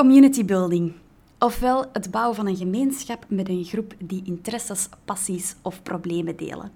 Community 0.00 0.44
building. 0.44 0.92
Ofwel 1.38 1.84
het 1.92 2.10
bouwen 2.10 2.36
van 2.36 2.46
een 2.46 2.56
gemeenschap 2.56 3.24
met 3.28 3.48
een 3.48 3.64
groep 3.64 3.94
die 3.98 4.22
interesses, 4.24 4.88
passies 5.04 5.54
of 5.62 5.82
problemen 5.82 6.36
delen. 6.36 6.72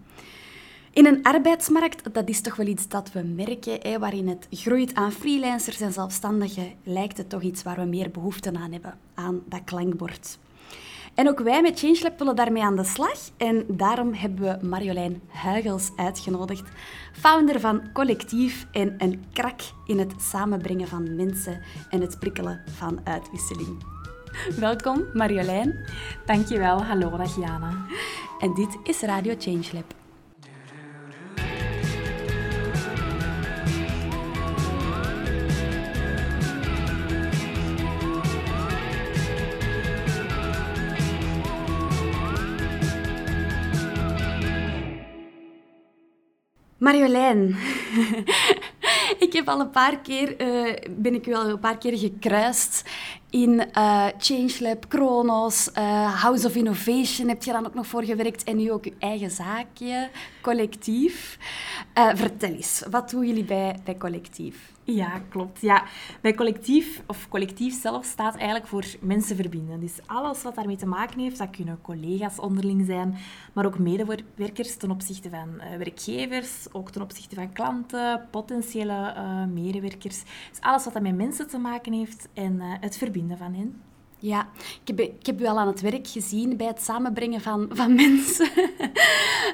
In 0.91 1.07
een 1.07 1.23
arbeidsmarkt, 1.23 2.15
dat 2.15 2.29
is 2.29 2.41
toch 2.41 2.57
wel 2.57 2.67
iets 2.67 2.89
dat 2.89 3.13
we 3.13 3.23
merken, 3.23 3.79
hè, 3.81 3.99
waarin 3.99 4.29
het 4.29 4.47
groeit 4.51 4.95
aan 4.95 5.13
freelancers 5.13 5.81
en 5.81 5.93
zelfstandigen, 5.93 6.73
lijkt 6.83 7.17
het 7.17 7.29
toch 7.29 7.43
iets 7.43 7.63
waar 7.63 7.77
we 7.77 7.85
meer 7.85 8.11
behoefte 8.11 8.53
aan 8.53 8.73
hebben, 8.73 8.99
aan 9.15 9.43
dat 9.49 9.65
klankbord. 9.65 10.39
En 11.15 11.29
ook 11.29 11.39
wij 11.39 11.63
met 11.63 11.79
ChangeLab 11.79 12.19
willen 12.19 12.37
daarmee 12.37 12.63
aan 12.63 12.77
de 12.77 12.85
slag. 12.85 13.19
En 13.37 13.65
daarom 13.69 14.13
hebben 14.13 14.61
we 14.61 14.67
Marjolein 14.67 15.23
Huigels 15.29 15.91
uitgenodigd, 15.97 16.69
founder 17.13 17.61
van 17.61 17.93
Collectief 17.93 18.67
en 18.73 18.95
een 18.99 19.25
krak 19.33 19.61
in 19.87 19.99
het 19.99 20.13
samenbrengen 20.19 20.89
van 20.89 21.17
mensen 21.17 21.63
en 21.91 22.01
het 22.01 22.19
prikkelen 22.19 22.63
van 22.77 23.01
uitwisseling. 23.05 23.85
Welkom 24.59 25.05
Marjolein. 25.13 25.87
Dankjewel, 26.27 26.83
hallo, 26.83 27.17
dag 27.17 27.37
Jana. 27.37 27.87
En 28.41 28.55
dit 28.55 28.79
is 28.83 29.01
Radio 29.01 29.35
ChangeLab. 29.39 30.04
Marjolein, 46.85 47.57
ik 49.27 49.33
heb 49.33 49.49
al 49.49 49.61
een 49.61 49.71
paar 49.71 49.99
keer, 49.99 50.43
uh, 50.43 50.75
ben 50.91 51.15
ik 51.15 51.27
u 51.27 51.35
al 51.35 51.49
een 51.49 51.59
paar 51.59 51.79
keer 51.79 51.99
gekruist 51.99 52.91
in 53.35 53.69
uh, 53.77 54.07
ChangeLab, 54.19 54.89
Kronos, 54.89 55.69
uh, 55.79 56.23
House 56.23 56.47
of 56.47 56.55
Innovation 56.55 57.29
heb 57.29 57.43
je 57.43 57.53
dan 57.53 57.67
ook 57.67 57.75
nog 57.75 57.87
voor 57.87 58.05
gewerkt 58.05 58.45
en 58.45 58.57
nu 58.57 58.73
ook 58.73 58.85
je 58.85 58.95
eigen 58.99 59.31
zaakje, 59.31 60.11
Collectief. 60.43 61.39
vertel 61.95 62.51
eens, 62.51 62.83
wat 62.91 63.11
doen 63.11 63.27
jullie 63.27 63.45
bij, 63.45 63.77
bij 63.85 63.97
Collectief? 63.97 64.73
Ja, 64.87 65.23
klopt. 65.29 65.61
Ja, 65.61 65.85
bij 66.21 66.35
collectief, 66.35 67.03
of 67.07 67.29
collectief 67.29 67.81
zelf, 67.81 68.05
staat 68.05 68.35
eigenlijk 68.37 68.67
voor 68.67 68.85
mensen 69.01 69.37
verbinden. 69.37 69.81
Dus 69.81 69.99
alles 70.07 70.43
wat 70.43 70.55
daarmee 70.55 70.77
te 70.77 70.87
maken 70.87 71.21
heeft, 71.21 71.39
dat 71.39 71.51
kunnen 71.51 71.79
collega's 71.83 72.39
onderling 72.39 72.87
zijn, 72.87 73.17
maar 73.53 73.67
ook 73.67 73.79
medewerkers 73.79 74.77
ten 74.77 74.91
opzichte 74.91 75.31
van 75.31 75.79
werkgevers, 75.79 76.67
ook 76.73 76.91
ten 76.91 77.03
opzichte 77.03 77.35
van 77.35 77.53
klanten, 77.53 78.27
potentiële 78.31 79.15
medewerkers. 79.53 80.23
Dus 80.51 80.61
alles 80.61 80.85
wat 80.85 80.93
dat 80.93 81.03
met 81.03 81.17
mensen 81.17 81.49
te 81.49 81.59
maken 81.59 81.93
heeft 81.93 82.29
en 82.35 82.61
het 82.61 82.97
verbinden 82.97 83.23
van 83.39 83.55
hen. 83.55 83.83
Ja, 84.19 84.49
ik 84.57 84.89
heb, 84.97 85.01
ik 85.01 85.27
heb 85.27 85.41
u 85.41 85.47
al 85.47 85.59
aan 85.59 85.67
het 85.67 85.81
werk 85.81 86.07
gezien 86.07 86.57
bij 86.57 86.67
het 86.67 86.83
samenbrengen 86.83 87.41
van, 87.41 87.69
van 87.73 87.95
mensen. 87.95 88.49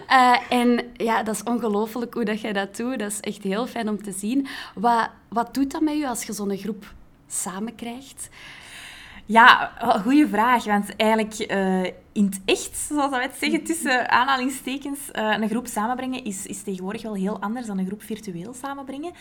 uh, 0.09 0.37
en 0.61 0.85
ja, 0.97 1.23
dat 1.23 1.35
is 1.35 1.43
ongelooflijk 1.43 2.15
hoe 2.15 2.25
dat 2.25 2.41
jij 2.41 2.53
dat 2.53 2.77
doet. 2.77 2.98
Dat 2.98 3.11
is 3.11 3.21
echt 3.21 3.43
heel 3.43 3.67
fijn 3.67 3.89
om 3.89 4.03
te 4.03 4.13
zien. 4.13 4.47
Wat, 4.75 5.11
wat 5.29 5.55
doet 5.55 5.71
dat 5.71 5.81
met 5.81 5.95
u 5.95 6.05
als 6.05 6.25
je 6.25 6.33
zo'n 6.33 6.57
groep 6.57 6.95
samenkrijgt? 7.27 8.29
Ja, 9.27 9.73
goede 10.03 10.29
vraag. 10.29 10.65
Want 10.65 10.97
eigenlijk 10.97 11.51
uh, 11.51 11.83
in 12.13 12.25
het 12.25 12.41
echt, 12.45 12.77
zoals 12.77 13.11
wij 13.11 13.23
het 13.23 13.37
zeggen, 13.39 13.65
tussen 13.65 14.11
aanhalingstekens, 14.11 15.01
uh, 15.13 15.37
een 15.41 15.48
groep 15.48 15.67
samenbrengen 15.67 16.25
is, 16.25 16.47
is 16.47 16.63
tegenwoordig 16.63 17.03
wel 17.03 17.15
heel 17.15 17.41
anders 17.41 17.67
dan 17.67 17.79
een 17.79 17.87
groep 17.87 18.03
virtueel 18.03 18.55
samenbrengen. 18.55 19.13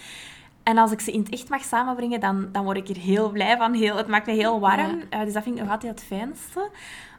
En 0.63 0.77
als 0.77 0.91
ik 0.91 0.99
ze 0.99 1.11
in 1.11 1.19
het 1.19 1.29
echt 1.29 1.49
mag 1.49 1.63
samenbrengen, 1.63 2.19
dan, 2.19 2.49
dan 2.51 2.63
word 2.63 2.77
ik 2.77 2.87
er 2.89 3.01
heel 3.01 3.29
blij 3.29 3.57
van. 3.57 3.73
Heel, 3.73 3.95
het 3.95 4.07
maakt 4.07 4.25
me 4.25 4.33
heel 4.33 4.59
warm. 4.59 5.03
Ja. 5.09 5.19
Uh, 5.19 5.23
dus 5.23 5.33
dat 5.33 5.43
vind 5.43 5.55
ik 5.55 5.61
nog 5.61 5.71
altijd 5.71 5.91
het 5.91 6.03
fijnste. 6.03 6.69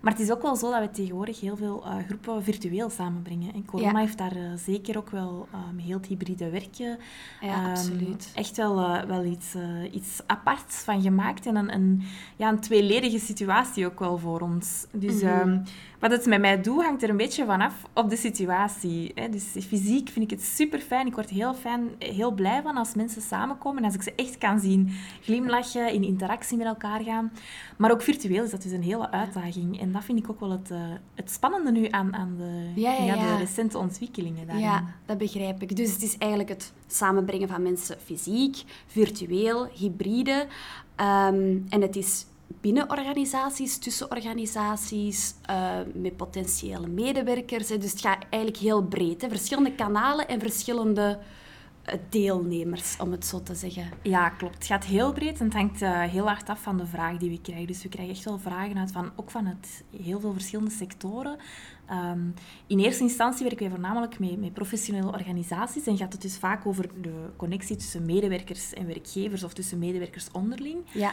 Maar 0.01 0.13
het 0.13 0.21
is 0.21 0.31
ook 0.31 0.43
wel 0.43 0.57
zo 0.57 0.71
dat 0.71 0.81
we 0.81 0.91
tegenwoordig 0.91 1.41
heel 1.41 1.57
veel 1.57 1.85
uh, 1.87 1.95
groepen 2.07 2.43
virtueel 2.43 2.91
samenbrengen. 2.91 3.55
En 3.55 3.65
corona 3.65 3.99
heeft 3.99 4.19
daar 4.19 4.37
uh, 4.37 4.53
zeker 4.57 4.97
ook 4.97 5.11
wel 5.11 5.49
um, 5.71 5.79
heel 5.79 5.97
het 5.97 6.07
hybride 6.07 6.51
werken 6.51 6.99
ja, 7.41 7.65
um, 7.65 7.71
absoluut. 7.71 8.31
echt 8.35 8.57
wel, 8.57 9.07
wel 9.07 9.25
iets, 9.25 9.55
iets 9.93 10.21
aparts 10.27 10.77
van 10.77 11.03
gemaakt. 11.03 11.47
En 11.47 11.57
een, 11.57 11.75
een, 11.75 12.03
ja, 12.37 12.49
een 12.49 12.61
tweeledige 12.61 13.19
situatie 13.19 13.87
ook 13.87 13.99
wel 13.99 14.19
voor 14.19 14.41
ons. 14.41 14.87
Dus... 14.93 15.23
Mm 15.23 15.29
-hmm. 15.29 15.63
Wat 16.01 16.11
het 16.11 16.27
met 16.27 16.41
mij 16.41 16.61
doet, 16.61 16.83
hangt 16.83 17.03
er 17.03 17.09
een 17.09 17.17
beetje 17.17 17.45
vanaf 17.45 17.75
op 17.95 18.11
de 18.11 18.17
situatie. 18.17 19.13
Hè. 19.15 19.29
Dus 19.29 19.45
fysiek 19.45 20.09
vind 20.09 20.25
ik 20.25 20.39
het 20.39 20.47
super 20.47 20.79
fijn. 20.79 21.07
Ik 21.07 21.15
word 21.15 21.31
heel, 21.31 21.55
fijn, 21.55 21.89
heel 21.99 22.31
blij 22.31 22.63
van 22.63 22.77
als 22.77 22.95
mensen 22.95 23.23
samenkomen. 23.23 23.79
En 23.79 23.85
als 23.85 23.95
ik 23.95 24.03
ze 24.03 24.13
echt 24.17 24.39
kan 24.39 24.61
zien 24.61 24.91
glimlachen, 25.23 25.93
in 25.93 26.03
interactie 26.03 26.57
met 26.57 26.67
elkaar 26.67 27.03
gaan. 27.03 27.33
Maar 27.77 27.91
ook 27.91 28.03
virtueel 28.03 28.45
is 28.45 28.51
dat 28.51 28.63
dus 28.63 28.73
een 28.73 28.83
hele 28.83 29.11
uitdaging. 29.11 29.81
En 29.81 29.93
dat 29.93 30.05
vind 30.05 30.19
ik 30.19 30.31
ook 30.31 30.41
wel 30.41 30.51
het, 30.51 30.71
uh, 30.71 30.79
het 31.15 31.31
spannende 31.31 31.71
nu 31.71 31.89
aan, 31.91 32.15
aan 32.15 32.35
de, 32.37 32.81
ja, 32.81 32.93
ja, 32.93 33.05
ja. 33.05 33.15
de 33.15 33.37
recente 33.37 33.79
ontwikkelingen 33.79 34.47
daarin. 34.47 34.65
Ja, 34.65 34.85
dat 35.07 35.19
begrijp 35.19 35.63
ik. 35.63 35.77
Dus 35.77 35.93
het 35.93 36.03
is 36.03 36.19
eigenlijk 36.19 36.51
het 36.51 36.73
samenbrengen 36.87 37.49
van 37.49 37.63
mensen 37.63 37.97
fysiek, 38.05 38.63
virtueel, 38.87 39.69
hybride. 39.75 40.47
Um, 40.97 41.67
en 41.69 41.81
het 41.81 41.97
is 41.97 42.27
binnen 42.61 42.91
organisaties, 42.91 43.79
tussen 43.79 44.11
organisaties, 44.11 45.35
uh, 45.51 45.79
met 45.95 46.17
potentiële 46.17 46.87
medewerkers. 46.87 47.69
Hè. 47.69 47.79
Dus 47.79 47.91
het 47.91 48.01
gaat 48.01 48.25
eigenlijk 48.31 48.63
heel 48.63 48.83
breed. 48.83 49.23
Hè. 49.23 49.29
Verschillende 49.29 49.75
kanalen 49.75 50.29
en 50.29 50.41
verschillende 50.41 51.19
uh, 51.87 51.95
deelnemers, 52.09 52.97
om 52.97 53.11
het 53.13 53.27
zo 53.27 53.43
te 53.43 53.55
zeggen. 53.55 53.91
Ja, 54.03 54.29
klopt. 54.29 54.55
Het 54.55 54.67
gaat 54.67 54.85
heel 54.85 55.13
breed 55.13 55.39
en 55.39 55.45
het 55.45 55.55
hangt 55.55 55.83
uh, 55.83 56.03
heel 56.03 56.27
hard 56.27 56.49
af 56.49 56.63
van 56.63 56.77
de 56.77 56.87
vraag 56.87 57.17
die 57.17 57.31
we 57.31 57.41
krijgen. 57.41 57.67
Dus 57.67 57.83
we 57.83 57.89
krijgen 57.89 58.15
echt 58.15 58.25
wel 58.25 58.39
vragen 58.39 58.79
uit 58.79 58.93
van, 58.93 59.11
ook 59.17 59.31
van 59.31 59.47
het, 59.47 59.85
heel 60.03 60.21
veel 60.21 60.33
verschillende 60.33 60.71
sectoren. 60.71 61.39
Um, 61.93 62.35
in 62.67 62.79
eerste 62.79 63.03
instantie 63.03 63.45
werken 63.45 63.69
wij 63.69 63.71
voornamelijk 63.71 64.19
met, 64.19 64.41
met, 64.41 64.53
professionele 64.53 65.13
organisaties 65.13 65.87
en 65.87 65.97
gaat 65.97 66.13
het 66.13 66.23
dus 66.23 66.39
vaak 66.39 66.67
over 66.67 66.89
de 67.01 67.31
connectie 67.37 67.77
tussen 67.77 68.07
medewerkers 68.07 68.73
en 68.73 68.87
werkgevers 68.87 69.43
of 69.43 69.53
tussen 69.53 69.79
medewerkers 69.79 70.29
onderling. 70.33 70.79
Ja. 70.93 71.13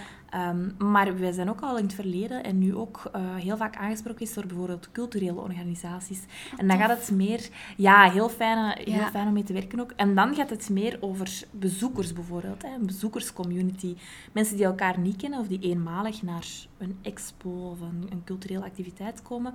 Um, 0.50 0.76
maar 0.78 1.20
wij 1.20 1.32
zijn 1.32 1.50
ook 1.50 1.62
al 1.62 1.78
in 1.78 1.84
het 1.84 1.94
verleden 1.94 2.44
en 2.44 2.58
nu 2.58 2.76
ook 2.76 3.12
uh, 3.16 3.36
heel 3.36 3.58
vaak 3.58 3.76
aangesproken 3.76 4.22
is 4.22 4.34
door 4.34 4.46
bijvoorbeeld 4.46 4.92
culturele 4.92 5.40
organisaties. 5.40 6.20
Oh, 6.54 6.60
en 6.60 6.68
dan 6.68 6.78
gaat 6.78 6.90
het 6.90 7.12
meer, 7.12 7.50
ja, 7.78 8.12
heel 8.12 8.30
fijn, 8.30 8.78
heel 8.78 8.94
ja. 8.94 9.10
fijn 9.10 9.28
om 9.28 9.34
mee 9.34 9.44
te 9.44 9.54
werken 9.54 9.80
ook. 9.80 9.92
En 9.96 10.16
dan 10.16 10.36
gaat 10.36 10.50
het 10.50 10.70
meer 10.70 10.98
over 11.00 11.44
bezoekers 11.52 12.14
bijvoorbeeld, 12.14 12.62
hè, 12.62 12.74
een 12.74 12.86
bezoekerscommunity. 12.86 13.96
Mensen 14.32 14.56
die 14.56 14.66
elkaar 14.66 15.00
niet 15.00 15.16
kennen 15.16 15.40
of 15.40 15.48
die 15.48 15.60
eenmalig 15.60 16.22
naar 16.22 16.48
een 16.78 16.98
expo 17.02 17.50
of 17.50 17.82
een, 17.82 18.08
een 18.10 18.24
culturele 18.24 18.66
activiteit 18.66 19.22
komen 19.22 19.54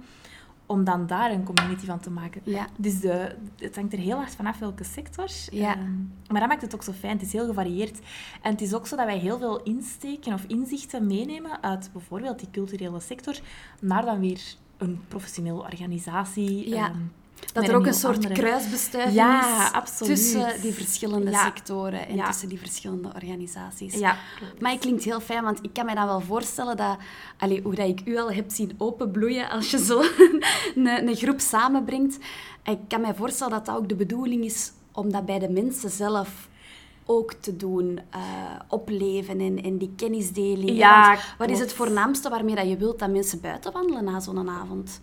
om 0.72 0.84
dan 0.84 1.06
daar 1.06 1.30
een 1.30 1.44
community 1.44 1.86
van 1.86 2.00
te 2.00 2.10
maken. 2.10 2.40
Ja. 2.44 2.66
Dus 2.76 3.00
de, 3.00 3.36
het 3.56 3.76
hangt 3.76 3.92
er 3.92 3.98
heel 3.98 4.16
hard 4.16 4.34
vanaf 4.34 4.58
welke 4.58 4.84
sector. 4.84 5.28
Ja. 5.50 5.78
Um, 5.78 6.12
maar 6.28 6.40
dat 6.40 6.48
maakt 6.48 6.62
het 6.62 6.74
ook 6.74 6.82
zo 6.82 6.92
fijn. 6.92 7.12
Het 7.12 7.26
is 7.26 7.32
heel 7.32 7.46
gevarieerd. 7.46 8.00
En 8.42 8.50
het 8.50 8.60
is 8.60 8.74
ook 8.74 8.86
zo 8.86 8.96
dat 8.96 9.06
wij 9.06 9.18
heel 9.18 9.38
veel 9.38 9.62
insteken 9.62 10.32
of 10.32 10.44
inzichten 10.44 11.06
meenemen 11.06 11.62
uit 11.62 11.90
bijvoorbeeld 11.92 12.38
die 12.38 12.50
culturele 12.50 13.00
sector 13.00 13.34
naar 13.80 14.04
dan 14.04 14.20
weer 14.20 14.40
een 14.76 15.00
professionele 15.08 15.60
organisatie. 15.60 16.68
Ja. 16.68 16.90
Um, 16.90 17.12
dat 17.52 17.68
er 17.68 17.74
ook 17.74 17.86
een, 17.86 17.94
soort 17.94 18.16
andere... 18.16 18.34
kruisbestuiving 18.34 19.14
ja, 19.16 19.66
is 19.66 19.72
absoluut. 19.72 20.16
tussen 20.16 20.60
die 20.60 20.72
verschillende 20.72 21.30
ja. 21.30 21.44
sectoren 21.44 22.08
en 22.08 22.16
ja. 22.16 22.26
tussen 22.26 22.48
die 22.48 22.58
verschillende 22.58 23.10
organisaties. 23.14 23.94
Ja, 23.94 24.16
maar 24.60 24.70
het 24.70 24.80
klinkt 24.80 25.04
heel 25.04 25.20
fijn, 25.20 25.44
want 25.44 25.58
ik 25.62 25.72
kan 25.72 25.86
me 25.86 25.94
dan 25.94 26.06
wel 26.06 26.20
voorstellen 26.20 26.76
dat, 26.76 26.96
allez, 27.36 27.62
hoe 27.62 27.74
dat 27.74 27.88
ik 27.88 28.02
u 28.04 28.18
al 28.18 28.32
heb 28.32 28.50
zien 28.50 28.74
openbloeien 28.78 29.50
als 29.50 29.70
je 29.70 29.78
zo 29.78 30.00
een, 30.74 31.08
een 31.08 31.16
groep 31.16 31.40
samenbrengt. 31.40 32.18
Ik 32.64 32.78
kan 32.88 33.00
me 33.00 33.14
voorstellen 33.14 33.52
dat 33.52 33.66
dat 33.66 33.76
ook 33.76 33.88
de 33.88 33.94
bedoeling 33.94 34.44
is 34.44 34.72
om 34.92 35.12
dat 35.12 35.26
bij 35.26 35.38
de 35.38 35.48
mensen 35.48 35.90
zelf 35.90 36.48
ook 37.06 37.32
te 37.32 37.56
doen, 37.56 38.00
uh, 38.14 38.20
opleven 38.68 39.40
en, 39.40 39.62
en 39.62 39.78
die 39.78 39.92
kennisdeling. 39.96 40.76
Ja, 40.76 41.18
wat 41.38 41.50
is 41.50 41.58
het 41.58 41.72
voornaamste 41.72 42.28
waarmee 42.28 42.54
dat 42.54 42.68
je 42.68 42.76
wilt 42.76 42.98
dat 42.98 43.10
mensen 43.10 43.40
buiten 43.40 43.72
wandelen 43.72 44.04
na 44.04 44.20
zo'n 44.20 44.50
avond? 44.50 45.00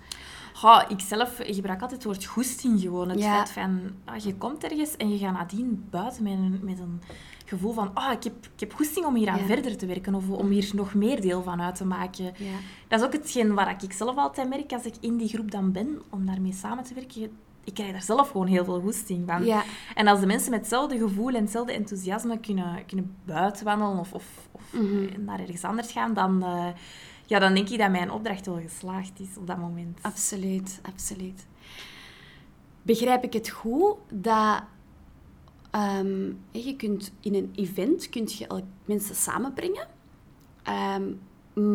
Goh, 0.59 0.81
ik 0.87 0.99
zelf 0.99 1.35
gebruik 1.39 1.81
altijd 1.81 1.91
het 2.03 2.03
woord 2.11 2.25
goesting 2.25 2.81
gewoon. 2.81 3.09
Het 3.09 3.19
Ja. 3.19 3.35
feit 3.35 3.51
van, 3.51 3.79
ah, 4.05 4.17
je 4.17 4.35
komt 4.35 4.63
ergens 4.63 4.97
en 4.97 5.09
je 5.09 5.17
gaat 5.17 5.33
nadien 5.33 5.87
buiten 5.89 6.23
met 6.23 6.33
een, 6.33 6.59
met 6.61 6.79
een 6.79 7.01
gevoel 7.45 7.73
van, 7.73 7.91
ah, 7.93 8.11
ik, 8.11 8.23
heb, 8.23 8.33
ik 8.53 8.59
heb 8.59 8.73
goesting 8.73 9.05
om 9.05 9.15
hier 9.15 9.29
aan 9.29 9.39
Ja. 9.39 9.45
verder 9.45 9.77
te 9.77 9.85
werken 9.85 10.15
of 10.15 10.29
om 10.29 10.47
hier 10.47 10.69
nog 10.73 10.93
meer 10.93 11.21
deel 11.21 11.43
van 11.43 11.61
uit 11.61 11.75
te 11.75 11.85
maken. 11.85 12.23
Ja. 12.23 12.33
Dat 12.87 12.99
is 12.99 13.05
ook 13.05 13.13
hetgeen 13.13 13.53
waar 13.53 13.83
ik 13.83 13.91
zelf 13.93 14.15
altijd 14.17 14.49
merk 14.49 14.71
als 14.73 14.83
ik 14.85 14.93
in 14.99 15.17
die 15.17 15.27
groep 15.27 15.51
dan 15.51 15.71
ben, 15.71 16.01
om 16.09 16.25
daarmee 16.25 16.53
samen 16.53 16.83
te 16.83 16.93
werken. 16.93 17.31
Ik 17.63 17.73
krijg 17.73 17.91
daar 17.91 18.01
zelf 18.01 18.29
gewoon 18.29 18.47
heel 18.47 18.63
veel 18.65 18.81
goesting 18.81 19.23
van. 19.27 19.43
En 19.95 20.07
als 20.07 20.19
de 20.19 20.25
mensen 20.25 20.49
met 20.51 20.59
hetzelfde 20.59 20.97
gevoel 20.97 21.29
en 21.33 21.41
hetzelfde 21.41 21.73
enthousiasme 21.73 22.39
kunnen, 22.39 22.85
kunnen 22.85 23.15
buiten 23.25 23.65
wandelen 23.65 23.97
of, 23.99 24.13
of, 24.13 24.25
of 24.51 24.61
Mhm. 24.73 25.23
naar 25.25 25.39
ergens 25.39 25.63
anders 25.63 25.91
gaan, 25.91 26.13
dan, 26.13 26.43
eh, 26.43 26.65
ja, 27.29 27.39
dan 27.39 27.53
denk 27.53 27.69
ik 27.69 27.77
dat 27.77 27.91
mijn 27.91 28.11
opdracht 28.11 28.45
wel 28.45 28.59
geslaagd 28.59 29.19
is 29.19 29.37
op 29.37 29.47
dat 29.47 29.57
moment. 29.57 29.99
Absoluut, 30.01 30.79
absoluut. 30.81 31.45
Begrijp 32.81 33.23
ik 33.23 33.33
het 33.33 33.49
goed 33.49 33.95
dat 34.13 34.63
ehm, 35.71 36.31
je 36.51 36.75
kunt 36.77 37.11
in 37.19 37.35
een 37.35 37.51
event 37.55 38.09
kunt 38.09 38.33
je 38.33 38.63
mensen 38.85 39.15
samenbrengen, 39.15 39.87
Ehm, 40.63 41.11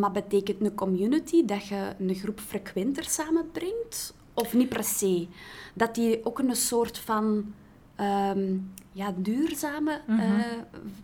Maar 0.01 0.13
betekent 0.13 0.61
een 0.61 0.75
community 0.75 1.45
dat 1.45 1.67
je 1.67 1.95
een 1.99 2.15
groep 2.15 2.41
frequenter 2.41 3.05
samenbrengt? 3.05 4.15
Of 4.35 4.53
niet 4.55 4.69
per 4.69 4.85
se? 4.85 5.27
Dat 5.75 5.95
die 5.95 6.25
ook 6.25 6.39
een 6.39 6.57
soort 6.57 6.99
van 6.99 7.55
ehm, 7.97 8.57
ja, 8.93 9.15
duurzame 9.17 10.01
uh, 10.09 10.43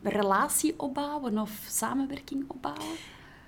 relatie 0.02 0.74
opbouwen 0.76 1.38
of 1.38 1.50
samenwerking 1.68 2.44
opbouwen? 2.46 2.96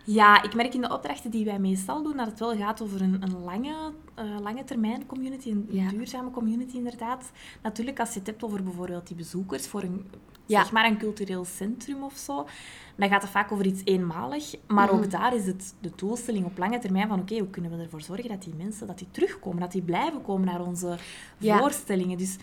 Ja, 0.04 0.42
ik 0.42 0.54
merk 0.54 0.74
in 0.74 0.80
de 0.80 0.92
opdrachten 0.92 1.30
die 1.30 1.44
wij 1.44 1.58
meestal 1.58 2.02
doen 2.02 2.16
dat 2.16 2.26
het 2.26 2.38
wel 2.38 2.56
gaat 2.56 2.82
over 2.82 3.02
een, 3.02 3.22
een 3.22 3.38
lange, 3.44 3.92
uh, 4.18 4.40
lange 4.40 4.64
termijn 4.64 5.06
community, 5.06 5.50
een, 5.50 5.88
duurzame 5.90 6.30
community 6.30 6.76
inderdaad. 6.76 7.30
Natuurlijk, 7.62 8.00
als 8.00 8.12
je 8.12 8.18
het 8.18 8.26
hebt 8.26 8.42
over 8.42 8.62
bijvoorbeeld 8.62 9.06
die 9.06 9.16
bezoekers 9.16 9.66
voor 9.66 9.82
een, 9.82 10.06
zeg 10.46 10.72
maar 10.72 10.86
een 10.86 10.98
cultureel 10.98 11.44
centrum 11.44 12.02
of 12.02 12.16
zo, 12.16 12.46
dan 12.96 13.08
gaat 13.08 13.22
het 13.22 13.30
vaak 13.30 13.52
over 13.52 13.66
iets 13.66 13.82
eenmalig. 13.84 14.54
Maar 14.66 14.90
ook 14.90 15.00
mhm. 15.00 15.10
daar 15.10 15.34
is 15.34 15.46
het 15.46 15.74
de 15.80 15.90
doelstelling 15.96 16.46
op 16.46 16.58
lange 16.58 16.78
termijn 16.78 17.08
van 17.08 17.20
oké, 17.20 17.38
hoe 17.38 17.50
kunnen 17.50 17.70
we 17.70 17.82
ervoor 17.82 18.02
zorgen 18.02 18.28
dat 18.28 18.42
die 18.42 18.54
mensen 18.54 18.86
dat 18.86 18.98
die 18.98 19.08
terugkomen, 19.10 19.60
dat 19.60 19.72
die 19.72 19.82
blijven 19.82 20.22
komen 20.22 20.46
naar 20.46 20.66
onze 20.66 20.96
voorstellingen. 21.40 22.18
Dus 22.18 22.36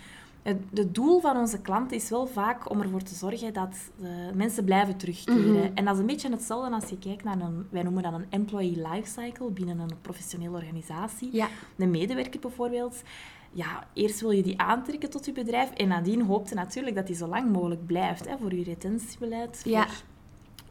het, 0.73 0.95
doel 0.95 1.19
van 1.19 1.37
onze 1.37 1.61
klanten 1.61 1.97
is 1.97 2.09
wel 2.09 2.27
vaak 2.27 2.69
om 2.69 2.81
ervoor 2.81 3.01
te 3.01 3.15
zorgen 3.15 3.53
dat 3.53 3.75
uh, 4.01 4.09
mensen 4.33 4.63
blijven 4.63 4.97
terugkeren. 4.97 5.53
Mhm. 5.53 5.71
En 5.73 5.85
dat 5.85 5.93
is 5.93 5.99
een 5.99 6.05
beetje 6.05 6.29
hetzelfde 6.29 6.75
als 6.75 6.89
je 6.89 6.97
kijkt 6.97 7.23
naar 7.23 7.39
een, 7.39 7.67
wij 7.69 7.83
noemen 7.83 8.03
dat 8.03 8.13
een 8.13 8.25
employee 8.29 8.87
lifecycle 8.91 9.49
binnen 9.49 9.79
een 9.79 10.01
professionele 10.01 10.55
organisatie. 10.55 11.29
Ja. 11.31 11.47
Een 11.77 11.91
medewerker 11.91 12.39
bijvoorbeeld. 12.39 13.03
Ja, 13.51 13.87
eerst 13.93 14.21
wil 14.21 14.31
je 14.31 14.43
die 14.43 14.59
aantrekken 14.59 15.09
tot 15.09 15.25
je 15.25 15.31
bedrijf 15.31 15.71
en 15.71 15.87
nadien 15.87 16.21
hoopt 16.21 16.49
je 16.49 16.55
natuurlijk 16.55 16.95
dat 16.95 17.07
die 17.07 17.15
zo 17.15 17.27
lang 17.27 17.51
mogelijk 17.51 17.85
blijft 17.85 18.27
hè, 18.27 18.37
voor 18.37 18.53
je 18.53 18.63
retentiebeleid, 18.63 19.57
voor 19.57 19.71
uh, 19.71 19.87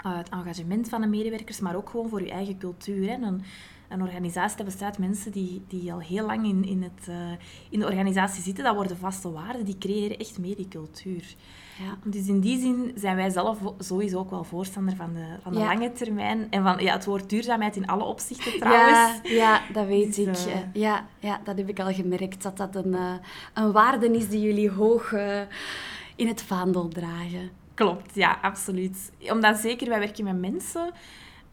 het 0.02 0.28
engagement 0.28 0.88
van 0.88 1.00
de 1.00 1.06
medewerkers, 1.06 1.60
maar 1.60 1.76
ook 1.76 1.90
gewoon 1.90 2.08
voor 2.08 2.22
je 2.22 2.30
eigen 2.30 2.58
cultuur. 2.58 3.08
Hè. 3.08 3.14
Een, 3.14 3.42
een 3.88 4.02
organisatie 4.02 4.56
dat 4.56 4.66
bestaat 4.66 4.88
uit 4.88 4.98
mensen 4.98 5.32
die, 5.32 5.62
die 5.68 5.92
al 5.92 6.00
heel 6.00 6.26
lang 6.26 6.46
in, 6.46 6.64
in, 6.64 6.82
het, 6.82 7.08
uh, 7.08 7.16
in 7.70 7.80
de 7.80 7.86
organisatie 7.86 8.42
zitten. 8.42 8.64
Dat 8.64 8.74
worden 8.74 8.96
vaste 8.96 9.30
waarden, 9.30 9.64
die 9.64 9.78
creëren 9.78 10.18
echt 10.18 10.38
mee 10.38 10.56
die 10.56 10.68
cultuur. 10.68 11.34
Ja. 11.78 11.96
Dus 12.04 12.26
in 12.26 12.40
die 12.40 12.60
zin 12.60 12.92
zijn 12.94 13.16
wij 13.16 13.30
zelf 13.30 13.58
sowieso 13.78 14.18
ook 14.18 14.30
wel 14.30 14.44
voorstander 14.44 14.96
van 14.96 15.14
de, 15.14 15.36
van 15.42 15.52
de 15.52 15.58
lange 15.58 15.92
termijn. 15.92 16.46
En 16.50 16.62
van 16.62 16.78
ja, 16.78 16.92
het 16.92 17.04
woord 17.04 17.30
duurzaamheid 17.30 17.76
in 17.76 17.86
alle 17.86 18.04
opzichten 18.04 18.58
trouwens. 18.58 19.20
Ja, 19.22 19.30
ja 19.30 19.60
dat 19.72 19.86
weet 19.86 20.14
dus, 20.14 20.46
ik. 20.46 20.54
Uh... 20.54 20.60
Ja, 20.72 21.06
ja, 21.18 21.40
dat 21.44 21.56
heb 21.56 21.68
ik 21.68 21.80
al 21.80 21.92
gemerkt. 21.92 22.42
Dat 22.42 22.56
dat 22.56 22.74
een, 22.74 22.92
uh, 22.92 23.12
een 23.54 23.72
waarde 23.72 24.16
is 24.16 24.28
die 24.28 24.40
jullie 24.40 24.70
hoog 24.70 25.12
in 26.16 26.26
het 26.26 26.42
vaandel 26.42 26.88
dragen. 26.88 27.50
Klopt, 27.74 28.14
ja, 28.14 28.38
absoluut. 28.42 29.12
Omdat 29.30 29.56
zeker, 29.56 29.88
wij 29.88 29.98
werken 29.98 30.24
met 30.24 30.38
mensen. 30.38 30.90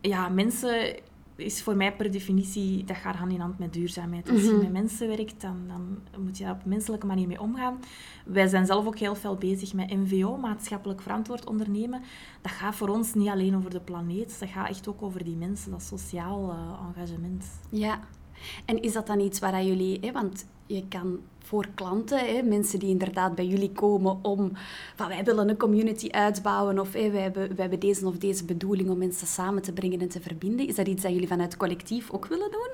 Ja, 0.02 0.30
mensen 0.30 0.96
is 1.36 1.62
voor 1.62 1.76
mij 1.76 1.96
per 1.96 2.12
definitie, 2.12 2.84
dat 2.84 2.98
gaat 2.98 3.16
hand 3.16 3.32
in 3.32 3.40
hand 3.40 3.60
met 3.60 3.74
duurzaamheid. 3.74 4.30
Als 4.30 4.42
je 4.42 4.52
mhm. 4.52 4.60
met 4.60 4.72
mensen 4.72 5.08
werkt, 5.08 5.42
dan, 5.42 5.58
dan 5.68 6.24
moet 6.24 6.38
je 6.38 6.44
daar 6.44 6.54
op 6.54 6.64
een 6.64 6.70
menselijke 6.70 7.06
manier 7.06 7.28
mee 7.28 7.42
omgaan. 7.42 7.80
Wij 8.26 8.48
zijn 8.48 8.66
zelf 8.66 8.86
ook 8.86 8.98
heel 8.98 9.16
veel 9.16 9.36
bezig 9.36 9.74
met 9.74 9.94
MVO, 9.94 10.38
maatschappelijk 10.38 11.02
verantwoord 11.02 11.46
ondernemen. 11.46 12.02
Dat 12.42 12.52
gaat 12.52 12.76
voor 12.76 12.90
ons 12.90 13.14
niet 13.14 13.30
alleen 13.30 13.56
over 13.56 13.70
de 13.70 13.80
planeet, 13.80 14.40
dat 14.40 14.50
gaat 14.50 14.70
echt 14.70 14.88
ook 14.88 15.02
over 15.02 15.24
die 15.24 15.36
mensen, 15.36 15.72
dat 15.72 15.84
sociaal 15.84 16.50
uh, 16.50 16.88
engagement. 16.88 17.46
Ja, 17.70 18.00
en 18.66 18.82
is 18.82 18.94
dat 18.94 19.08
dan 19.08 19.20
iets 19.20 19.40
waar 19.40 19.64
jullie, 19.64 20.00
hè, 20.02 20.12
want 20.12 20.46
je 20.66 20.88
kan 20.88 21.20
voor 21.45 21.68
klanten, 21.74 22.19
hè, 22.19 22.42
mensen 22.42 22.80
die 22.80 22.89
inderdaad 22.89 23.36
bij 23.36 23.45
jullie 23.45 23.71
komen 23.71 24.19
om 24.21 24.51
van 24.95 25.07
wij 25.07 25.24
willen 25.24 25.50
een 25.50 25.57
community 25.57 26.09
uitbouwen 26.09 26.80
of 26.80 26.94
hè, 26.94 27.09
wij, 27.12 27.21
hebben, 27.21 27.47
wij 27.47 27.56
hebben 27.57 27.80
deze 27.80 28.07
of 28.07 28.18
deze 28.18 28.45
bedoeling 28.45 28.89
om 28.89 28.97
mensen 28.97 29.27
samen 29.27 29.62
te 29.62 29.74
brengen 29.74 30.00
en 30.00 30.09
te 30.09 30.21
verbinden. 30.21 30.68
Is 30.68 30.75
dat 30.75 30.88
iets 30.88 31.03
dat 31.03 31.12
jullie 31.12 31.27
vanuit 31.27 31.51
het 31.51 31.59
collectief 31.59 32.12
ook 32.12 32.25
willen 32.25 32.51
doen? 32.51 32.69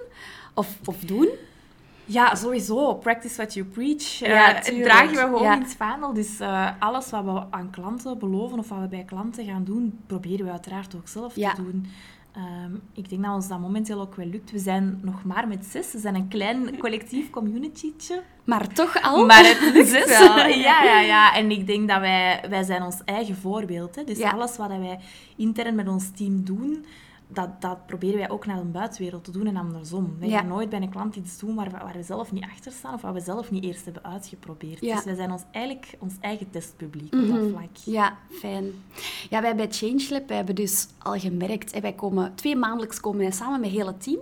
Of, 0.53 0.77
of 0.85 0.99
doen? 0.99 1.29
Ja, 2.05 2.35
sowieso. 2.35 2.93
Practice 2.93 3.35
what 3.35 3.53
you 3.53 3.65
preach. 3.65 4.19
Ja, 4.19 4.69
uh, 4.71 4.83
dragen 4.83 5.11
we 5.11 5.17
gewoon 5.17 5.43
ja. 5.43 5.55
in 5.55 5.61
het 5.61 5.75
vaandel. 5.75 6.13
Dus 6.13 6.39
uh, 6.39 6.69
alles 6.79 7.09
wat 7.09 7.23
we 7.23 7.43
aan 7.49 7.69
klanten 7.69 8.17
beloven 8.17 8.59
of 8.59 8.69
wat 8.69 8.79
we 8.79 8.87
bij 8.87 9.03
klanten 9.03 9.45
gaan 9.45 9.63
doen, 9.63 9.99
proberen 10.07 10.45
we 10.45 10.51
uiteraard 10.51 10.95
ook 10.95 11.07
zelf 11.07 11.33
te 11.33 11.51
doen. 11.55 11.87
Um, 12.37 12.81
ik 12.93 13.09
denk 13.09 13.23
dat 13.23 13.33
ons 13.33 13.47
dat 13.47 13.59
momenteel 13.59 14.01
ook 14.01 14.15
wel 14.15 14.25
lukt. 14.25 14.51
We 14.51 14.59
zijn 14.59 14.99
nog 15.01 15.23
maar 15.23 15.47
met 15.47 15.65
zes. 15.65 15.91
We 15.91 15.99
zijn 15.99 16.15
een 16.15 16.27
klein 16.27 16.77
collectief 16.77 17.29
communitytje. 17.29 18.23
Maar 18.43 18.67
toch 18.67 19.01
al? 19.01 19.25
Maar 19.25 19.45
het 19.45 19.59
lukt 19.73 20.07
wel. 20.07 20.47
Ja, 20.47 20.83
ja, 20.83 20.99
ja. 20.99 21.35
En 21.35 21.51
ik 21.51 21.67
denk 21.67 21.87
dat 21.89 21.99
wij... 21.99 22.43
Wij 22.49 22.63
zijn 22.63 22.83
ons 22.83 23.03
eigen 23.05 23.35
voorbeeld. 23.35 23.95
Hè. 23.95 24.03
Dus 24.03 24.21
alles 24.21 24.57
wat 24.57 24.67
wij 24.67 24.99
intern 25.35 25.75
met 25.75 25.87
ons 25.87 26.11
team 26.15 26.43
doen 26.43 26.85
dat, 27.33 27.61
dat 27.61 27.85
proberen 27.85 28.17
wij 28.17 28.29
ook 28.29 28.45
naar 28.45 28.57
de 28.57 28.63
buitenwereld 28.63 29.23
te 29.23 29.31
doen 29.31 29.47
en 29.47 29.57
andersom. 29.57 30.15
Wij 30.19 30.29
gaan 30.29 30.47
nooit 30.47 30.69
bij 30.69 30.81
een 30.81 30.89
klant 30.89 31.15
iets 31.15 31.39
doen 31.39 31.55
waar 31.55 31.69
we, 31.69 31.77
waar 31.77 31.93
we 31.93 32.03
zelf 32.03 32.31
niet 32.31 32.43
achter 32.43 32.71
staan 32.71 32.93
of 32.93 33.01
wat 33.01 33.13
we 33.13 33.19
zelf 33.19 33.51
niet 33.51 33.63
eerst 33.63 33.85
hebben 33.85 34.03
uitgeprobeerd. 34.03 34.79
Dus 34.79 35.03
wij 35.03 35.15
zijn 35.15 35.31
ons 35.31 35.43
eigenlijk 35.51 35.95
ons 35.99 36.13
eigen 36.19 36.49
testpubliek 36.49 37.13
op 37.13 37.27
dat 37.27 37.41
mhm. 37.41 37.49
vlak. 37.49 37.75
Ja, 37.83 38.17
fijn. 38.31 38.65
Ja, 39.29 39.41
wij 39.41 39.55
bij 39.55 39.67
ChangeLab 39.69 40.29
hebben 40.29 40.55
dus 40.55 40.87
al 40.97 41.19
gemerkt, 41.19 41.79
wij 41.79 41.93
komen 41.93 42.35
twee 42.35 42.55
maandelijks 42.55 42.99
komen 42.99 43.19
wij 43.19 43.31
samen 43.31 43.59
met 43.59 43.69
het 43.69 43.79
hele 43.79 43.97
team. 43.97 44.19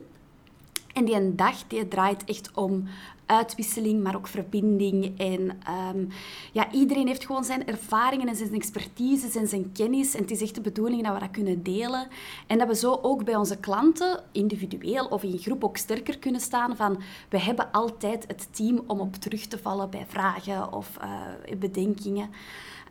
En 0.94 1.06
die 1.06 1.16
een 1.16 1.36
dag 1.36 1.68
die 1.68 1.88
draait 1.88 2.24
echt 2.24 2.52
om 2.54 2.88
uitwisseling, 3.30 4.04
maar 4.04 4.16
ook 4.16 4.28
verbinding. 4.28 5.20
En 5.20 5.60
um, 5.96 6.08
ja, 6.52 6.72
iedereen 6.72 7.08
heeft 7.08 7.26
gewoon 7.26 7.44
zijn 7.44 7.68
ervaringen 7.68 8.28
en 8.28 8.36
zijn 8.36 8.54
expertise 8.54 9.40
en 9.40 9.48
zijn 9.48 9.72
kennis. 9.72 10.16
En 10.16 10.22
het 10.22 10.32
is 10.32 10.42
echt 10.42 10.56
de 10.56 10.62
bedoeling 10.62 11.04
dat 11.04 11.14
we 11.14 11.20
dat 11.20 11.32
kunnen 11.32 11.64
delen. 11.64 12.08
En 12.48 12.58
dat 12.58 12.68
we 12.68 12.76
zo 12.76 13.00
ook 13.02 13.24
bij 13.24 13.36
onze 13.36 13.58
klanten, 13.58 14.24
individueel 14.32 15.06
of 15.06 15.24
in 15.24 15.38
groep, 15.38 15.64
ook 15.64 15.78
sterker 15.78 16.20
kunnen 16.20 16.42
staan 16.42 16.76
van 16.76 17.02
we 17.30 17.40
hebben 17.40 17.72
altijd 17.72 18.26
het 18.28 18.48
team 18.52 18.84
om 18.88 19.00
op 19.00 19.16
terug 19.16 19.46
te 19.46 19.58
vallen 19.58 19.90
bij 19.90 20.06
vragen 20.08 20.74
of 20.74 20.98
uh, 21.02 21.58
bedenkingen. 21.58 22.30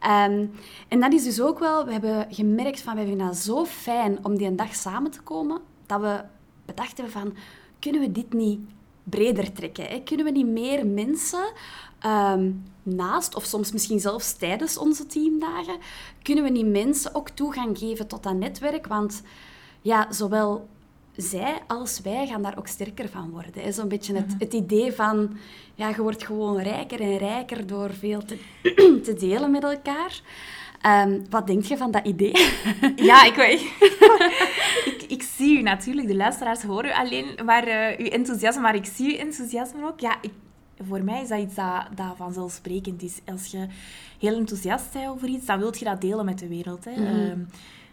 Um, 0.03 0.51
en 0.89 1.01
dat 1.01 1.13
is 1.13 1.25
dus 1.25 1.41
ook 1.41 1.59
wel, 1.59 1.85
we 1.85 1.93
hebben 1.93 2.27
gemerkt 2.31 2.81
van, 2.81 2.97
we 2.97 3.07
vinden 3.07 3.35
zo 3.35 3.65
fijn 3.65 4.25
om 4.25 4.37
die 4.37 4.47
een 4.47 4.57
dag 4.57 4.75
samen 4.75 5.11
te 5.11 5.21
komen, 5.21 5.61
dat 5.87 6.01
we 6.01 6.25
bedacht 6.65 6.97
hebben 6.97 7.13
van, 7.13 7.35
kunnen 7.79 8.01
we 8.01 8.13
dit 8.13 8.33
niet 8.33 8.61
breder 9.09 9.53
trekken? 9.53 9.85
Hè? 9.85 10.03
Kunnen 10.05 10.27
we 10.27 10.33
niet 10.33 10.47
meer 10.47 10.87
mensen 10.87 11.53
ehm, 11.99 12.51
naast, 12.83 13.35
of 13.35 13.45
soms 13.45 13.73
misschien 13.73 14.01
zelfs 14.01 14.33
tijdens 14.33 14.79
onze 14.79 15.07
teamdagen, 15.07 15.77
kunnen 16.23 16.45
we 16.45 16.51
niet 16.51 16.67
mensen 16.67 17.15
ook 17.15 17.29
toegang 17.29 17.79
geven 17.79 18.07
tot 18.07 18.23
dat 18.23 18.35
netwerk? 18.35 18.87
Want 18.87 19.23
ja, 19.83 20.07
zowel 20.11 20.69
zij 21.17 21.59
als 21.67 22.01
wij 22.01 22.27
gaan 22.27 22.43
daar 22.43 22.59
ook 22.59 22.67
sterker 22.67 23.09
van 23.09 23.31
worden. 23.31 23.73
Zo'n 23.73 23.89
beetje 23.89 24.15
het, 24.15 24.27
mhm. 24.27 24.39
het, 24.39 24.53
idee 24.53 24.93
van, 24.93 25.37
ja, 25.75 25.89
je 25.89 26.03
wordt 26.03 26.27
gewoon 26.27 26.61
rijker 26.61 27.01
en 27.01 27.17
rijker 27.17 27.67
door 27.67 27.91
veel 27.91 28.25
te, 28.25 28.39
te 29.05 29.15
delen 29.19 29.51
met 29.51 29.63
elkaar. 29.63 30.21
Um, 30.87 31.25
wat 31.31 31.47
denk 31.47 31.65
je 31.65 31.77
van 31.77 31.91
dat 31.91 32.07
idee? 32.07 32.49
Ja, 32.97 33.25
ik 33.25 33.35
weet. 33.35 33.61
ik, 34.93 35.05
ik 35.09 35.18
zie 35.18 35.18
u 35.59 35.63
natuurlijk, 35.63 36.07
de 36.07 36.17
luisteraars 36.17 36.63
horen 36.63 36.91
u 36.91 36.93
alleen 36.93 37.39
maar 37.45 37.69
uh, 37.69 37.99
uw 37.99 38.07
enthousiasme, 38.07 38.63
maar 38.63 38.75
ik 38.75 38.85
zie 38.85 39.13
uw 39.13 39.19
enthousiasme 39.19 39.87
ook. 39.87 40.01
Ja, 40.01 40.19
ik, 40.21 40.33
voor 40.89 41.03
mij 41.03 41.23
is 41.23 41.29
dat 41.29 41.39
iets 41.39 41.55
dat, 41.55 41.87
dat 41.95 42.17
vanzelfsprekend 42.17 43.03
is. 43.03 43.19
Als 43.25 43.47
je 43.47 43.67
heel 44.19 44.37
enthousiast 44.37 44.93
bent 44.93 45.09
over 45.09 45.29
iets, 45.29 45.47
dan 45.47 45.59
wil 45.59 45.75
je 45.79 45.85
dat 45.85 46.01
delen 46.01 46.25
met 46.25 46.39
de 46.39 46.49
wereld. 46.49 46.85
Hè. 46.85 46.91
Mhm. 46.91 47.05
Ehm, 47.05 47.41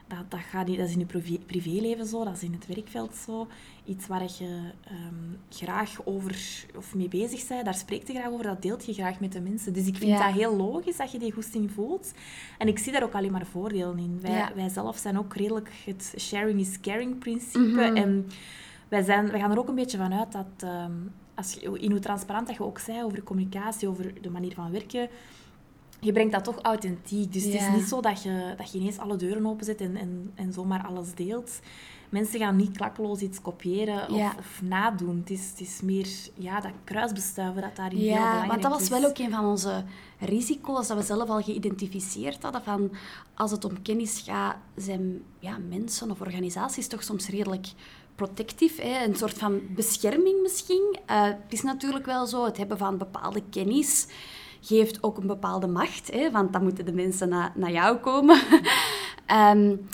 dat, 0.08 0.32
dat, 0.32 0.40
gaat 0.40 0.68
niet, 0.68 0.78
dat 0.78 0.88
is 0.88 0.94
in 0.94 1.08
je 1.24 1.40
privéleven 1.46 2.06
zo, 2.06 2.24
dat 2.24 2.36
is 2.36 2.44
in 2.44 2.54
het 2.54 2.68
werkveld 2.68 3.16
zo. 3.16 3.48
Iets 3.86 4.08
waar 4.08 4.24
je 4.24 4.72
um, 4.92 5.38
graag 5.50 6.06
over 6.06 6.64
of 6.76 6.96
mee 6.96 7.08
bezig 7.08 7.48
bent, 7.48 7.66
daar 7.66 7.76
spreekt 7.76 8.08
je 8.08 8.14
graag 8.14 8.32
over, 8.32 8.46
dat 8.46 8.62
deelt 8.62 8.86
je 8.86 8.94
graag 8.94 9.20
met 9.20 9.32
de 9.32 9.42
mensen. 9.42 9.74
Dus 9.74 9.88
ik 9.88 9.98
vind 9.98 10.12
ja. 10.12 10.26
dat 10.26 10.36
heel 10.36 10.56
logisch 10.56 10.98
dat 10.98 11.12
je 11.12 11.20
die 11.20 11.32
goesting 11.32 11.72
voelt. 11.72 12.14
En 12.58 12.68
ik 12.68 12.80
zie 12.80 12.92
daar 12.92 13.04
ook 13.04 13.14
alleen 13.14 13.32
maar 13.32 13.46
voordelen 13.46 13.98
in. 13.98 14.20
Wij, 14.22 14.52
wij 14.56 14.70
zelf 14.70 14.98
zijn 14.98 15.18
ook 15.18 15.36
redelijk 15.36 15.70
het 15.86 16.14
sharing 16.18 16.60
is 16.60 16.80
caring 16.80 17.20
principe. 17.20 17.60
Mhm. 17.60 17.96
En 17.96 18.28
wij, 18.88 19.04
zijn, 19.04 19.32
wij 19.32 19.40
gaan 19.40 19.52
er 19.52 19.60
ook 19.60 19.68
een 19.68 19.76
beetje 19.76 19.98
van 19.98 20.14
uit 20.14 20.32
dat, 20.32 20.70
um, 20.70 21.12
als 21.34 21.54
je, 21.54 21.80
in 21.80 21.92
hoe 21.92 22.00
transparant 22.00 22.48
dat 22.48 22.56
je 22.56 22.64
ook 22.64 22.80
zei 22.80 23.04
over 23.04 23.24
communicatie, 23.24 23.88
over 23.88 24.22
de 24.22 24.30
manier 24.30 24.54
van 24.54 24.72
werken 24.72 25.10
je 26.06 26.12
brengt 26.12 26.32
dat 26.32 26.44
toch 26.44 26.62
authentiek. 26.62 27.34
Dus 27.34 27.44
het 27.44 27.54
is 27.54 27.68
niet 27.76 27.88
zo 27.88 28.02
dat 28.02 28.24
je, 28.24 28.54
dat 28.58 28.72
je 28.72 28.80
ineens 28.80 28.98
alle 28.98 29.16
deuren 29.16 29.46
openzet 29.46 29.82
en, 29.82 29.96
en, 29.96 30.32
en 30.36 30.54
zomaar 30.54 30.86
alles 30.86 31.14
deelt. 31.14 31.60
Mensen 32.10 32.40
gaan 32.40 32.56
niet 32.56 32.78
klakkeloos 32.78 33.20
iets 33.20 33.42
kopiëren 33.42 34.10
of, 34.10 34.36
of 34.38 34.62
nadoen. 34.62 35.18
Het 35.18 35.30
is, 35.30 35.50
het 35.50 35.60
is 35.60 35.82
meer 35.82 36.08
ja, 36.34 36.60
dat 36.60 36.72
kruisbestuiven 36.84 37.62
dat 37.62 37.76
daarin 37.76 38.00
ja, 38.00 38.06
heel 38.06 38.16
belangrijk 38.16 38.50
want 38.50 38.62
dat 38.62 38.72
was 38.72 38.90
wel 38.90 39.10
ook 39.10 39.18
een 39.18 39.32
van 39.32 39.46
onze 39.46 39.84
risico's 40.20 40.88
dat 40.88 40.98
we 40.98 41.04
zelf 41.04 41.30
al 41.30 41.42
geïdentificeerd 41.42 42.44
hadden. 42.44 42.64
Van 42.64 42.92
als 43.34 43.52
het 43.52 43.66
om 43.66 43.82
kennis 43.82 44.22
gaat, 44.26 44.56
zijn 44.76 45.22
ja, 45.40 45.58
mensen 45.70 46.12
of 46.12 46.22
organisaties 46.22 46.88
toch 46.88 47.04
soms 47.04 47.30
redelijk 47.30 47.68
protectief, 48.16 48.78
hè? 48.78 49.06
een 49.06 49.16
soort 49.16 49.38
van 49.38 49.62
bescherming 49.76 50.42
misschien. 50.42 50.98
Uh, 51.10 51.24
het 51.24 51.38
is 51.54 51.62
natuurlijk 51.62 52.06
wel 52.06 52.26
zo, 52.26 52.46
het 52.46 52.58
hebben 52.58 52.78
van 52.78 52.98
bepaalde 52.98 53.44
kennis 53.50 54.08
geeft 54.66 55.04
ook 55.04 55.18
een 55.18 55.28
bepaalde 55.28 55.68
macht, 55.68 56.12
hè, 56.12 56.32
want 56.32 56.54
dan 56.54 56.64
moeten 56.64 56.86
de 56.86 56.94
mensen 56.94 57.30
na, 57.30 57.52
naar 57.56 57.72
jou 57.72 57.98
komen. 57.98 58.40
um, 59.32 59.80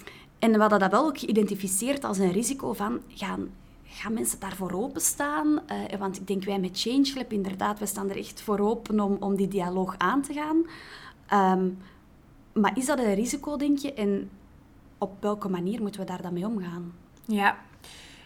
En 0.42 0.52
we 0.52 0.60
hadden 0.60 0.80
dat 0.80 0.92
wel 0.92 1.06
ook 1.06 1.18
geïdentificeerd 1.18 2.04
als 2.04 2.18
een 2.18 2.32
risico 2.32 2.74
van... 2.74 3.00
Gaan, 3.08 3.50
gaan 3.84 4.14
mensen 4.14 4.40
daarvoor 4.40 4.72
openstaan? 4.72 5.48
Uh, 5.48 6.00
want 6.00 6.18
ik 6.18 6.28
denk, 6.28 6.44
wij 6.44 6.60
met 6.60 6.80
Change 6.82 7.12
Lab, 7.16 7.32
inderdaad, 7.32 7.80
we 7.80 7.86
staan 7.86 8.10
er 8.10 8.18
echt 8.18 8.42
voor 8.42 8.60
open 8.60 9.00
om, 9.00 9.18
om 9.20 9.36
die 9.36 9.48
dialoog 9.48 9.96
aan 9.98 10.22
te 10.22 10.34
gaan. 10.34 10.66
Ehm, 11.28 11.70
maar 12.54 12.78
is 12.78 12.86
dat 12.86 13.00
een 13.00 13.14
risico, 13.14 13.58
denk 13.58 13.78
je? 13.78 13.94
En 13.94 14.30
op 14.98 15.12
welke 15.20 15.50
manier 15.50 15.82
moeten 15.82 16.02
we 16.02 16.08
daar 16.08 16.22
dan 16.22 16.34
mee 16.34 16.46
omgaan? 16.46 16.94
Ja, 17.26 17.58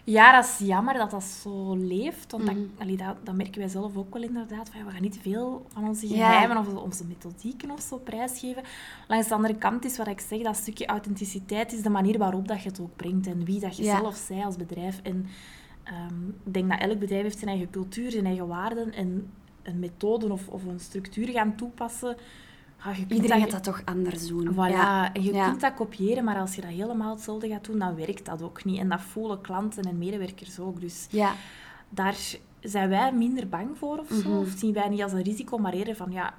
ja, 0.06 0.32
dat 0.32 0.44
is 0.44 0.66
jammer 0.66 0.94
dat 0.94 1.10
dat 1.10 1.22
zo 1.22 1.76
leeft. 1.76 2.32
Want 2.32 2.46
dat, 2.46 2.54
mhm. 2.54 2.96
dat, 2.96 3.16
dat, 3.24 3.34
merken 3.34 3.58
wij 3.60 3.68
zelf 3.68 3.96
ook 3.96 4.12
wel 4.12 4.22
inderdaad. 4.22 4.70
Van, 4.70 4.84
we 4.84 4.90
gaan 4.90 5.02
niet 5.02 5.18
veel 5.22 5.66
van 5.68 5.88
onze 5.88 6.06
geheimen 6.06 6.56
of 6.56 6.74
onze 6.74 7.04
methodieken 7.04 7.70
of 7.70 7.80
zo 7.80 7.98
prijsgeven. 7.98 8.62
Langs 9.08 9.28
de 9.28 9.34
andere 9.34 9.56
kant 9.56 9.84
is 9.84 9.96
wat 9.96 10.06
ik 10.06 10.20
zeg, 10.20 10.42
dat 10.42 10.56
stukje 10.56 10.86
authenticiteit 10.86 11.72
is 11.72 11.82
de 11.82 11.90
manier 11.90 12.18
waarop 12.18 12.48
dat 12.48 12.62
je 12.62 12.68
het 12.68 12.80
ook 12.80 12.96
brengt. 12.96 13.26
En 13.26 13.44
wie 13.44 13.60
dat 13.60 13.76
je 13.76 13.84
zelf 13.84 14.16
zij 14.16 14.44
als 14.44 14.56
bedrijf. 14.56 15.00
En 15.02 15.26
um, 16.10 16.36
ik 16.44 16.54
denk 16.54 16.70
dat 16.70 16.80
elk 16.80 16.98
bedrijf 16.98 17.22
heeft 17.22 17.38
zijn 17.38 17.50
eigen 17.50 17.70
cultuur, 17.70 18.10
zijn 18.10 18.26
eigen 18.26 18.46
waarden. 18.46 18.92
En 18.92 19.30
een 19.62 19.78
methode 19.78 20.32
of, 20.32 20.48
of 20.48 20.64
een 20.64 20.80
structuur 20.80 21.28
gaan 21.28 21.56
toepassen 21.56 22.16
Ah, 22.86 22.98
Iedereen 23.08 23.40
gaat 23.40 23.50
dat 23.50 23.64
toch 23.64 23.82
anders 23.84 24.26
doen. 24.26 24.54
Voilà. 24.54 25.12
En 25.12 25.22
je 25.22 25.30
kunt 25.30 25.60
dat 25.60 25.74
kopiëren, 25.74 26.24
maar 26.24 26.36
als 26.36 26.54
je 26.54 26.60
dat 26.60 26.70
helemaal 26.70 27.14
hetzelfde 27.14 27.48
gaat 27.48 27.64
doen, 27.64 27.78
dan 27.78 27.94
werkt 27.94 28.26
dat 28.26 28.42
ook 28.42 28.64
niet. 28.64 28.78
En 28.78 28.88
dat 28.88 29.00
voelen 29.00 29.40
klanten 29.40 29.82
en 29.82 29.98
medewerkers 29.98 30.58
ook. 30.58 30.80
Dus 30.80 31.06
ja. 31.10 31.34
daar 31.88 32.16
zijn 32.60 32.88
wij 32.88 33.12
minder 33.12 33.48
bang 33.48 33.78
voor 33.78 33.98
of 33.98 34.08
zo. 34.22 34.28
Mhm. 34.28 34.38
Of 34.38 34.48
zien 34.56 34.72
wij 34.72 34.88
niet 34.88 35.02
als 35.02 35.12
een 35.12 35.22
risico, 35.22 35.58
maar 35.58 35.72
eerder 35.72 35.96
van 35.96 36.12
ja, 36.12 36.34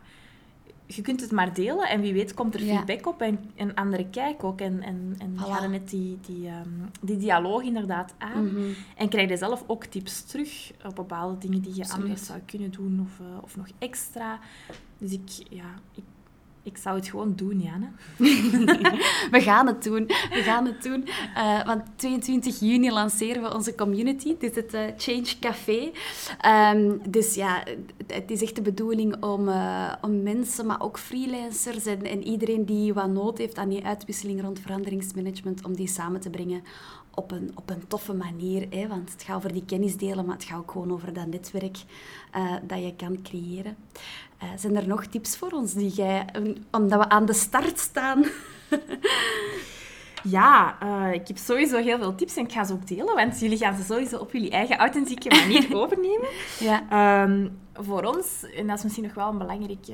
je 0.86 1.02
kunt 1.02 1.22
het 1.22 1.32
maar 1.32 1.54
delen 1.54 1.90
en 1.90 2.02
wie 2.02 2.14
weet 2.14 2.34
komt 2.34 2.54
er 2.54 2.60
feedback 2.60 3.08
op 3.08 3.22
en 3.22 3.52
een 3.56 3.76
andere 3.76 4.10
kijk 4.10 4.44
ook. 4.44 4.62
En, 4.62 4.82
en, 4.82 5.16
en 5.18 5.38
voilà. 5.38 5.70
net 5.70 5.90
die, 5.90 6.18
die, 6.22 6.48
um, 6.48 6.90
die 7.02 7.18
dialoog 7.18 7.62
inderdaad 7.62 8.14
aan. 8.18 8.46
Mhm. 8.46 8.72
En 8.96 9.10
krijg 9.10 9.30
je 9.30 9.38
zelf 9.38 9.64
ook 9.68 9.86
tips 9.86 10.24
terug 10.24 10.72
op 10.86 10.96
bepaalde 10.96 11.38
dingen 11.38 11.62
die 11.62 11.76
je 11.76 11.90
anders 11.90 12.26
zou 12.26 12.40
kunnen 12.46 12.72
doen 12.72 13.00
of, 13.02 13.20
uh, 13.28 13.44
of 13.44 13.58
nog 13.58 13.68
extra. 13.80 14.40
Dus 14.98 15.12
ik, 15.12 15.30
ja, 15.50 15.74
ik 15.94 16.04
ik 16.68 16.78
zou 16.78 16.96
het 16.96 17.08
gewoon 17.08 17.34
doen, 17.36 17.60
Janne. 17.62 17.88
we 19.36 19.42
gaan 19.42 19.68
het 19.68 19.84
doen. 19.84 20.06
We 20.08 20.42
gaan 20.44 20.66
het 20.66 20.84
doen. 20.84 21.08
Uh, 21.38 21.66
want 21.66 21.82
22 21.96 22.60
juni 22.60 22.92
lanceren 22.92 23.42
we 23.42 23.54
onze 23.54 23.76
community. 23.76 24.36
Dit 24.40 24.58
is 24.58 24.64
het 24.64 24.74
uh, 24.74 24.82
Change 24.98 25.40
Café. 25.40 25.92
Um, 26.76 27.02
dus 27.10 27.36
ja, 27.36 27.64
het 28.08 28.32
is 28.32 28.42
echt 28.42 28.56
de 28.56 28.62
bedoeling 28.62 29.24
om, 29.24 29.48
uh, 29.48 29.94
om 30.02 30.24
mensen, 30.24 30.66
maar 30.66 30.82
ook 30.82 31.00
freelancers 31.00 31.86
en, 31.86 32.04
en 32.04 32.24
iedereen 32.24 32.66
die 32.66 32.94
wat 32.94 33.10
nood 33.10 33.38
heeft 33.38 33.58
aan 33.58 33.70
die 33.70 33.86
uitwisseling 33.86 34.42
rond 34.42 34.60
veranderingsmanagement, 34.60 35.66
om 35.66 35.76
die 35.76 35.88
samen 35.88 36.20
te 36.20 36.30
brengen 36.30 36.64
op 37.18 37.32
een, 37.32 37.52
op 37.56 37.70
een 37.70 37.88
toffe 37.88 38.14
manier. 38.14 38.68
Hè? 38.70 38.88
Want 38.88 39.12
het 39.12 39.24
gaat 39.24 39.36
over 39.36 39.54
die 39.54 39.66
kennis 39.66 39.98
delen, 39.98 40.26
maar 40.26 40.36
het 40.36 40.44
gaat 40.44 40.60
ook 40.60 40.72
gewoon 40.72 40.92
over 40.92 41.14
dat 41.14 41.28
netwerk 41.28 41.78
uh, 42.36 42.54
dat 42.64 42.84
je 42.84 42.96
kan 42.96 43.22
creëren. 43.22 43.78
Uh, 44.44 44.50
zijn 44.58 44.76
er 44.76 44.88
nog 44.88 45.06
tips 45.06 45.38
voor 45.38 45.52
ons 45.52 45.74
die 45.74 45.90
jij, 45.90 46.26
omdat 46.72 47.00
we 47.00 47.10
aan 47.10 47.26
de 47.26 47.34
start 47.34 47.80
staan? 47.80 48.24
Ja, 50.24 50.78
uh, 50.84 51.14
ik 51.14 51.28
heb 51.28 51.38
sowieso 51.38 51.78
heel 51.78 51.98
veel 51.98 52.16
tips 52.16 52.36
en 52.36 52.44
ik 52.44 52.52
ga 52.52 52.64
ze 52.64 52.74
ook 52.74 52.88
delen, 52.88 53.16
want 53.16 53.40
jullie 53.40 53.58
gaan 53.58 53.76
ze 53.76 53.84
sowieso 53.84 54.18
op 54.18 54.32
jullie 54.32 54.50
eigen 54.50 54.78
authentieke 54.78 55.30
manier 55.30 55.76
overnemen. 55.82 56.28
Ja. 56.60 57.24
Um, 57.24 57.60
voor 57.74 58.04
ons, 58.04 58.44
en 58.56 58.68
dat 58.68 58.78
is 58.78 58.84
misschien 58.84 59.04
nog 59.04 59.14
wel 59.14 59.30
een 59.30 59.38
belangrijk 59.38 59.86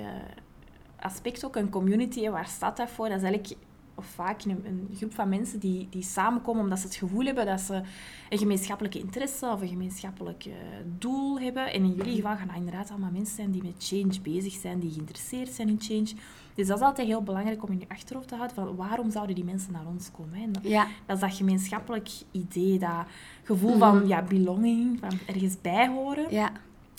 aspect 0.99 1.45
ook, 1.45 1.55
een 1.55 1.69
community, 1.69 2.29
waar 2.29 2.47
staat 2.47 2.77
dat 2.77 2.89
voor? 2.89 3.09
Dat 3.09 3.17
is 3.17 3.23
eigenlijk 3.23 3.55
of 3.95 4.05
vaak 4.05 4.43
een, 4.43 4.65
een, 4.65 4.89
groep 4.95 5.13
van 5.13 5.29
mensen 5.29 5.59
die, 5.59 5.88
die 5.89 6.03
samenkomen 6.03 6.63
omdat 6.63 6.79
ze 6.79 6.85
het 6.85 6.95
gevoel 6.95 7.25
hebben 7.25 7.45
dat 7.45 7.62
ze 7.62 7.81
een 8.29 8.38
gemeenschappelijke 8.38 9.00
interesse 9.00 9.45
of 9.45 9.62
een 9.62 9.67
gemeenschappelijk 9.67 10.45
uh, 10.45 10.53
doel 10.97 11.39
hebben. 11.39 11.73
En 11.73 11.83
in 11.83 11.93
jullie 11.93 12.15
geval 12.15 12.35
gaan 12.35 12.47
dat 12.47 12.55
inderdaad 12.55 12.89
allemaal 12.89 13.12
mensen 13.12 13.35
zijn 13.35 13.51
die 13.51 13.63
met 13.63 13.73
change 13.77 14.21
bezig 14.21 14.53
zijn, 14.53 14.79
die 14.79 14.91
geïnteresseerd 14.91 15.50
zijn 15.50 15.69
in 15.69 15.81
change. 15.81 16.13
Dus 16.55 16.67
dat 16.67 16.77
is 16.77 16.83
altijd 16.83 17.07
heel 17.07 17.23
belangrijk 17.23 17.63
om 17.63 17.71
in 17.71 17.79
je 17.79 17.85
achterhoofd 17.88 18.27
te 18.27 18.35
houden 18.35 18.55
van 18.55 18.75
waarom 18.75 19.12
zouden 19.12 19.35
die 19.35 19.43
mensen 19.43 19.71
naar 19.71 19.85
ons 19.88 20.12
komen. 20.12 20.33
Hè? 20.33 20.51
Dat, 20.51 20.63
ja. 20.63 20.88
dat, 21.05 21.15
is 21.15 21.21
dat 21.21 21.33
gemeenschappelijk 21.33 22.09
idee, 22.31 22.79
dat 22.79 23.05
gevoel 23.43 23.77
van 23.77 23.97
mhm. 23.97 24.07
ja, 24.07 24.21
belonging, 24.21 25.00
van 25.00 25.19
ergens 25.27 25.62
bij 25.62 25.88
horen. 25.88 26.25
Ja. 26.29 26.51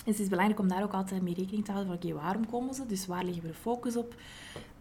Dus 0.04 0.14
het 0.14 0.22
is 0.22 0.28
belangrijk 0.28 0.60
om 0.60 0.68
daar 0.68 0.82
ook 0.82 0.92
altijd 0.92 1.22
mee 1.22 1.34
rekening 1.34 1.64
te 1.64 1.72
houden 1.72 1.92
van 1.92 2.10
oké, 2.10 2.20
waarom 2.20 2.50
komen 2.50 2.74
ze? 2.74 2.86
Dus 2.86 3.06
waar 3.06 3.24
leggen 3.24 3.42
we 3.42 3.48
de 3.48 3.54
focus 3.54 3.96
op? 3.96 4.14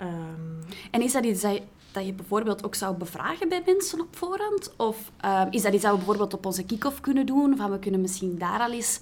Um... 0.01 0.59
En 0.91 1.01
is 1.01 1.11
dat 1.11 1.25
iets 1.25 1.41
dat 1.41 1.53
je, 1.53 1.61
dat 1.91 2.05
je 2.05 2.13
bijvoorbeeld 2.13 2.65
ook 2.65 2.75
zou 2.75 2.97
bevragen 2.97 3.49
bij 3.49 3.61
mensen 3.65 4.01
op 4.01 4.15
voorhand? 4.15 4.73
Of 4.77 5.11
um, 5.25 5.47
is 5.51 5.61
dat 5.61 5.73
iets 5.73 5.83
dat 5.83 5.91
we 5.91 5.97
bijvoorbeeld 5.97 6.33
op 6.33 6.45
onze 6.45 6.63
kick-off 6.65 7.01
kunnen 7.01 7.25
doen? 7.25 7.57
Van 7.57 7.71
we 7.71 7.79
kunnen 7.79 8.01
misschien 8.01 8.37
daar 8.37 8.59
al 8.59 8.71
eens 8.71 8.99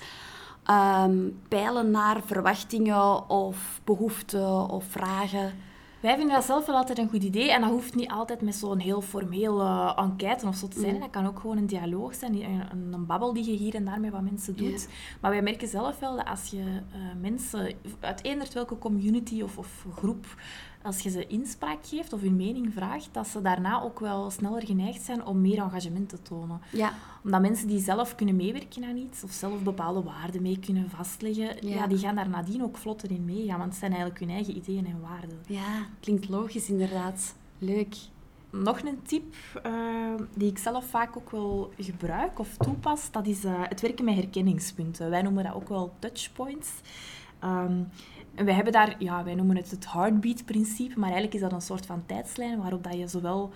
um, 0.69 1.39
peilen 1.47 1.91
naar 1.91 2.21
verwachtingen 2.25 3.29
of 3.29 3.81
behoeften 3.83 4.69
of 4.69 4.85
vragen? 4.85 5.53
Wij 6.01 6.15
vinden 6.15 6.35
dat 6.35 6.45
zelf 6.45 6.65
wel 6.65 6.75
altijd 6.75 6.97
een 6.97 7.09
goed 7.09 7.23
idee. 7.23 7.51
En 7.51 7.61
dat 7.61 7.69
hoeft 7.69 7.95
niet 7.95 8.09
altijd 8.09 8.41
met 8.41 8.55
zo'n 8.55 8.79
heel 8.79 9.01
formele 9.01 9.95
enquête 9.95 10.47
of 10.47 10.55
zo 10.55 10.67
te 10.67 10.79
zijn. 10.79 10.93
Mm. 10.93 10.99
Dat 10.99 11.09
kan 11.09 11.27
ook 11.27 11.39
gewoon 11.39 11.57
een 11.57 11.67
dialoog 11.67 12.15
zijn, 12.15 12.43
een, 12.43 12.93
een, 12.93 13.05
babbel 13.05 13.33
die 13.33 13.45
je 13.45 13.57
hier 13.57 13.75
en 13.75 13.85
daar 13.85 13.99
met 13.99 14.11
wat 14.11 14.21
mensen 14.21 14.55
doet. 14.55 14.87
Maar 15.21 15.31
wij 15.31 15.41
merken 15.41 15.67
zelf 15.67 15.99
wel 15.99 16.15
dat 16.15 16.25
als 16.25 16.49
je 16.49 16.57
uh, 16.57 17.21
mensen 17.21 17.75
uit 17.99 18.23
eender 18.23 18.47
welke 18.53 18.77
community 18.77 19.41
of, 19.41 19.57
of 19.57 19.85
groep 19.95 20.25
als 20.83 20.99
je 20.99 21.09
ze 21.09 21.27
inspraak 21.27 21.85
geeft 21.85 22.13
of 22.13 22.21
hun 22.21 22.35
mening 22.35 22.73
vraagt, 22.73 23.09
dat 23.11 23.27
ze 23.27 23.41
daarna 23.41 23.81
ook 23.81 23.99
wel 23.99 24.29
sneller 24.29 24.65
geneigd 24.65 25.01
zijn 25.01 25.25
om 25.25 25.41
meer 25.41 25.57
engagement 25.57 26.09
te 26.09 26.21
tonen. 26.21 26.61
Ja. 26.71 26.93
Omdat 27.23 27.41
mensen 27.41 27.67
die 27.67 27.79
zelf 27.79 28.15
kunnen 28.15 28.35
meewerken 28.35 28.83
aan 28.83 28.97
iets 28.97 29.23
of 29.23 29.31
zelf 29.31 29.63
bepaalde 29.63 30.03
waarden 30.03 30.41
mee 30.41 30.59
kunnen 30.59 30.89
vastleggen, 30.89 31.67
ja. 31.67 31.87
die 31.87 31.97
gaan 31.97 32.15
daar 32.15 32.29
nadien 32.29 32.63
ook 32.63 32.77
vlotter 32.77 33.11
in 33.11 33.25
meegaan, 33.25 33.57
want 33.57 33.69
het 33.69 33.79
zijn 33.79 33.91
eigenlijk 33.91 34.19
hun 34.19 34.29
eigen 34.29 34.57
ideeën 34.57 34.85
en 34.85 35.01
waarden. 35.01 35.39
Ja, 35.47 35.85
klinkt 35.99 36.29
logisch 36.29 36.69
inderdaad. 36.69 37.35
Leuk. 37.57 37.95
Nog 38.49 38.81
een 38.81 39.01
tip 39.03 39.35
uh, 39.65 39.71
die 40.33 40.49
ik 40.49 40.57
zelf 40.57 40.85
vaak 40.85 41.17
ook 41.17 41.31
wel 41.31 41.71
gebruik 41.77 42.39
of 42.39 42.57
toepas, 42.57 43.11
dat 43.11 43.27
is 43.27 43.45
uh, 43.45 43.61
het 43.63 43.81
werken 43.81 44.05
met 44.05 44.15
herkenningspunten. 44.15 45.09
Wij 45.09 45.21
noemen 45.21 45.43
dat 45.43 45.53
ook 45.53 45.69
wel 45.69 45.93
touchpoints. 45.99 46.69
Um, 47.43 47.89
en 48.35 48.45
wij 48.45 48.53
hebben 48.53 48.73
daar, 48.73 48.95
ja, 48.99 49.23
wij 49.23 49.35
noemen 49.35 49.55
het 49.55 49.71
het 49.71 49.91
heartbeat-principe, 49.91 50.99
maar 50.99 51.09
eigenlijk 51.09 51.33
is 51.33 51.41
dat 51.41 51.51
een 51.51 51.61
soort 51.61 51.85
van 51.85 52.03
tijdslijn 52.05 52.61
waarop 52.61 52.83
dat 52.83 52.97
je 52.97 53.07
zowel 53.07 53.51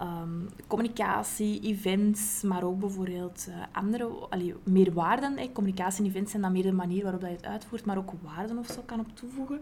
um, 0.00 0.48
communicatie, 0.66 1.60
events, 1.60 2.42
maar 2.42 2.62
ook 2.62 2.78
bijvoorbeeld 2.78 3.46
uh, 3.48 3.54
andere, 3.72 4.04
allee, 4.04 4.54
meer 4.62 4.92
waarden. 4.92 5.36
Eh, 5.36 5.52
communicatie 5.52 6.04
en 6.04 6.10
events 6.10 6.30
zijn 6.30 6.42
dan 6.42 6.52
meer 6.52 6.62
de 6.62 6.72
manier 6.72 7.02
waarop 7.02 7.20
dat 7.20 7.30
je 7.30 7.36
het 7.36 7.46
uitvoert, 7.46 7.84
maar 7.84 7.98
ook 7.98 8.12
waarden 8.22 8.58
of 8.58 8.66
zo 8.66 8.82
kan 8.86 9.00
op 9.00 9.16
toevoegen. 9.16 9.60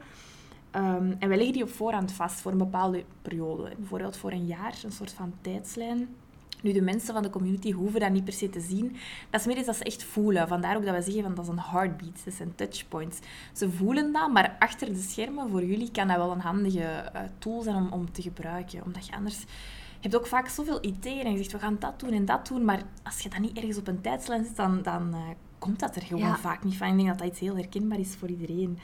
Um, 0.72 1.16
en 1.18 1.28
wij 1.28 1.36
leggen 1.36 1.52
die 1.52 1.62
op 1.62 1.68
voorhand 1.70 2.12
vast 2.12 2.40
voor 2.40 2.52
een 2.52 2.58
bepaalde 2.58 3.04
periode. 3.22 3.72
Bijvoorbeeld 3.76 4.16
voor 4.16 4.32
een 4.32 4.46
jaar, 4.46 4.78
een 4.84 4.92
soort 4.92 5.12
van 5.12 5.32
tijdslijn. 5.40 6.08
Nu, 6.62 6.72
de 6.72 6.82
mensen 6.82 7.14
van 7.14 7.22
de 7.22 7.30
community 7.30 7.72
hoeven 7.72 8.00
dat 8.00 8.10
niet 8.10 8.24
per 8.24 8.32
se 8.32 8.50
te 8.50 8.60
zien. 8.60 8.96
Dat 9.30 9.40
is 9.40 9.46
meer 9.46 9.56
iets 9.56 9.66
dat 9.66 9.76
ze 9.76 9.84
echt 9.84 10.04
voelen. 10.04 10.48
Vandaar 10.48 10.76
ook 10.76 10.84
dat 10.84 10.94
we 10.94 11.02
zeggen 11.02 11.22
van 11.22 11.34
dat 11.34 11.44
is 11.44 11.50
een 11.50 11.60
heartbeat, 11.60 12.24
dat 12.24 12.34
zijn 12.34 12.54
touchpoints. 12.54 13.18
Ze 13.52 13.70
voelen 13.70 14.12
dat, 14.12 14.32
maar 14.32 14.56
achter 14.58 14.86
de 14.86 15.00
schermen, 15.08 15.50
voor 15.50 15.64
jullie, 15.64 15.90
kan 15.90 16.08
dat 16.08 16.16
wel 16.16 16.30
een 16.30 16.40
handige 16.40 17.10
uh, 17.14 17.20
tool 17.38 17.62
zijn 17.62 17.76
om, 17.76 17.88
om 17.92 18.12
te 18.12 18.22
gebruiken. 18.22 18.84
Omdat 18.84 19.06
je 19.06 19.14
anders... 19.14 19.44
Je 20.00 20.08
hebt 20.08 20.16
ook 20.16 20.26
vaak 20.26 20.48
zoveel 20.48 20.84
ideeën 20.84 21.24
en 21.24 21.32
je 21.32 21.36
zegt, 21.36 21.52
we 21.52 21.58
gaan 21.58 21.76
dat 21.78 22.00
doen 22.00 22.12
en 22.12 22.24
dat 22.24 22.48
doen. 22.48 22.64
Maar 22.64 22.82
als 23.02 23.20
je 23.20 23.28
dat 23.28 23.38
niet 23.38 23.56
ergens 23.56 23.78
op 23.78 23.88
een 23.88 24.00
tijdslijn 24.00 24.44
zit, 24.44 24.56
dan, 24.56 24.82
dan 24.82 25.08
uh, 25.14 25.20
komt 25.58 25.80
dat 25.80 25.96
er 25.96 26.02
gewoon 26.02 26.38
vaak 26.38 26.64
niet 26.64 26.76
van. 26.76 26.88
Ik 26.88 26.96
denk 26.96 27.08
dat 27.08 27.18
dat 27.18 27.26
iets 27.26 27.40
heel 27.40 27.56
herkenbaar 27.56 27.98
is 27.98 28.14
voor 28.14 28.28
iedereen. 28.28 28.78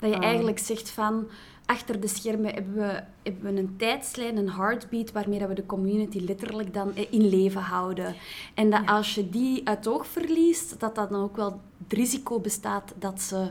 Dat 0.00 0.10
je 0.10 0.16
ehm. 0.16 0.24
eigenlijk 0.24 0.58
zegt 0.58 0.90
van 0.90 1.28
achter 1.72 2.00
de 2.00 2.08
schermen 2.08 2.54
hebben 2.54 2.74
we, 2.74 3.02
hebben 3.22 3.54
we 3.54 3.60
een 3.60 3.74
tijdslijn, 3.76 4.36
een 4.36 4.50
heartbeat, 4.50 5.12
waarmee 5.12 5.46
we 5.46 5.54
de 5.54 5.66
community 5.66 6.18
letterlijk 6.18 6.74
dan 6.74 6.92
in 7.10 7.28
leven 7.28 7.60
houden. 7.60 8.14
En 8.54 8.70
dat 8.70 8.86
als 8.86 9.14
je 9.14 9.30
die 9.30 9.68
uit 9.68 9.88
oog 9.88 10.06
verliest, 10.06 10.80
dat 10.80 10.94
dat 10.94 11.10
dan 11.10 11.22
ook 11.22 11.36
wel 11.36 11.60
het 11.82 11.92
risico 11.92 12.40
bestaat 12.40 12.94
dat 12.98 13.20
ze 13.20 13.50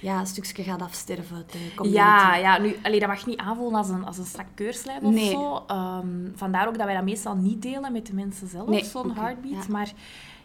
ja, 0.00 0.20
een 0.20 0.26
stukje 0.26 0.62
gaat 0.62 0.82
afsterven, 0.82 1.44
de 1.46 1.74
community. 1.74 2.02
Ja, 2.04 2.36
ja 2.36 2.58
nu, 2.58 2.76
allee, 2.82 3.00
dat 3.00 3.08
mag 3.08 3.26
niet 3.26 3.38
aanvoelen 3.38 3.78
als 3.78 3.88
een, 3.88 4.04
als 4.04 4.18
een 4.18 4.24
strak 4.24 4.46
keurslijf 4.54 5.02
of 5.02 5.18
zo. 5.18 5.64
Um, 5.70 6.32
vandaar 6.34 6.68
ook 6.68 6.78
dat 6.78 6.86
wij 6.86 6.94
dat 6.94 7.04
meestal 7.04 7.34
niet 7.34 7.62
delen 7.62 7.92
met 7.92 8.06
de 8.06 8.14
mensen 8.14 8.48
zelf, 8.48 8.68
nee, 8.68 8.84
zo'n 8.84 9.14
heartbeat. 9.14 9.68
Maar 9.68 9.92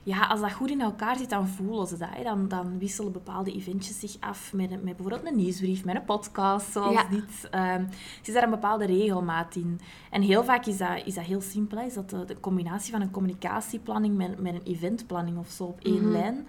ja, 0.03 0.27
als 0.27 0.39
dat 0.39 0.51
goed 0.51 0.69
in 0.69 0.81
elkaar 0.81 1.17
zit, 1.17 1.29
dan 1.29 1.48
voelen 1.48 1.88
ze 1.88 1.98
dat. 1.98 2.10
Hè. 2.12 2.24
Dan, 2.24 2.48
dan 2.48 2.79
wisselen 2.79 3.12
bepaalde 3.12 3.53
eventjes 3.53 4.00
zich 4.00 4.15
af 4.19 4.53
met, 4.53 4.69
met 4.69 4.83
bijvoorbeeld 4.83 5.25
een 5.25 5.36
nieuwsbrief, 5.36 5.86
met 5.86 5.95
een 5.95 6.05
podcast, 6.05 6.72
zoals 6.72 7.10
dit. 7.10 7.50
Um, 7.55 7.88
is 8.24 8.33
daar 8.33 8.43
een 8.43 8.50
bepaalde 8.50 8.86
regelmaat 8.86 9.55
in. 9.55 9.79
En 10.10 10.22
heel 10.22 10.43
vaak 10.43 10.65
is 10.65 10.77
dat, 10.77 11.05
is 11.05 11.13
dat 11.13 11.24
heel 11.24 11.41
simpel. 11.41 11.79
Is 11.79 11.93
dat 11.93 12.10
de, 12.10 12.25
de 12.25 12.39
combinatie 12.39 12.91
van 12.91 13.01
een 13.01 13.12
communicatieplanning 13.12 14.17
met, 14.17 14.39
met 14.41 14.53
een 14.53 14.63
eventplanning 14.63 15.38
of 15.38 15.50
zo 15.50 15.63
op 15.63 15.79
één 15.81 16.01
mhm. 16.01 16.12
lijn. 16.12 16.48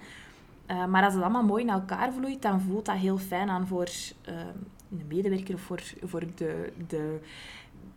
Uh, 0.71 0.87
maar 0.87 1.05
als 1.05 1.15
het 1.15 1.23
allemaal 1.23 1.45
mooi 1.45 1.63
in 1.63 1.71
elkaar 1.71 2.13
vloeit, 2.13 2.43
dan 2.43 2.61
voelt 2.61 2.85
dat 2.85 2.97
heel 2.97 3.19
fijn 3.19 3.49
aan 3.49 3.67
voor 3.67 3.89
uh, 4.29 4.35
een 4.91 5.07
medewerker 5.09 5.55
of 5.55 5.61
voor, 5.61 5.83
voor 6.03 6.23
de, 6.35 6.73
de 6.89 7.21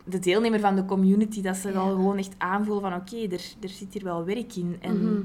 de 0.09 0.19
deelnemer 0.19 0.59
van 0.59 0.75
de 0.75 0.85
community, 0.85 1.41
dat 1.41 1.55
ze 1.55 1.71
wel 1.71 1.89
gewoon 1.89 2.17
echt 2.17 2.35
aanvoelen 2.37 2.83
van 2.83 2.99
oké, 2.99 3.17
er, 3.17 3.53
er 3.59 3.69
zit 3.69 3.93
hier 3.93 4.03
wel 4.03 4.25
werk 4.25 4.55
in. 4.55 4.77
En 4.79 5.03
Mhm. 5.03 5.21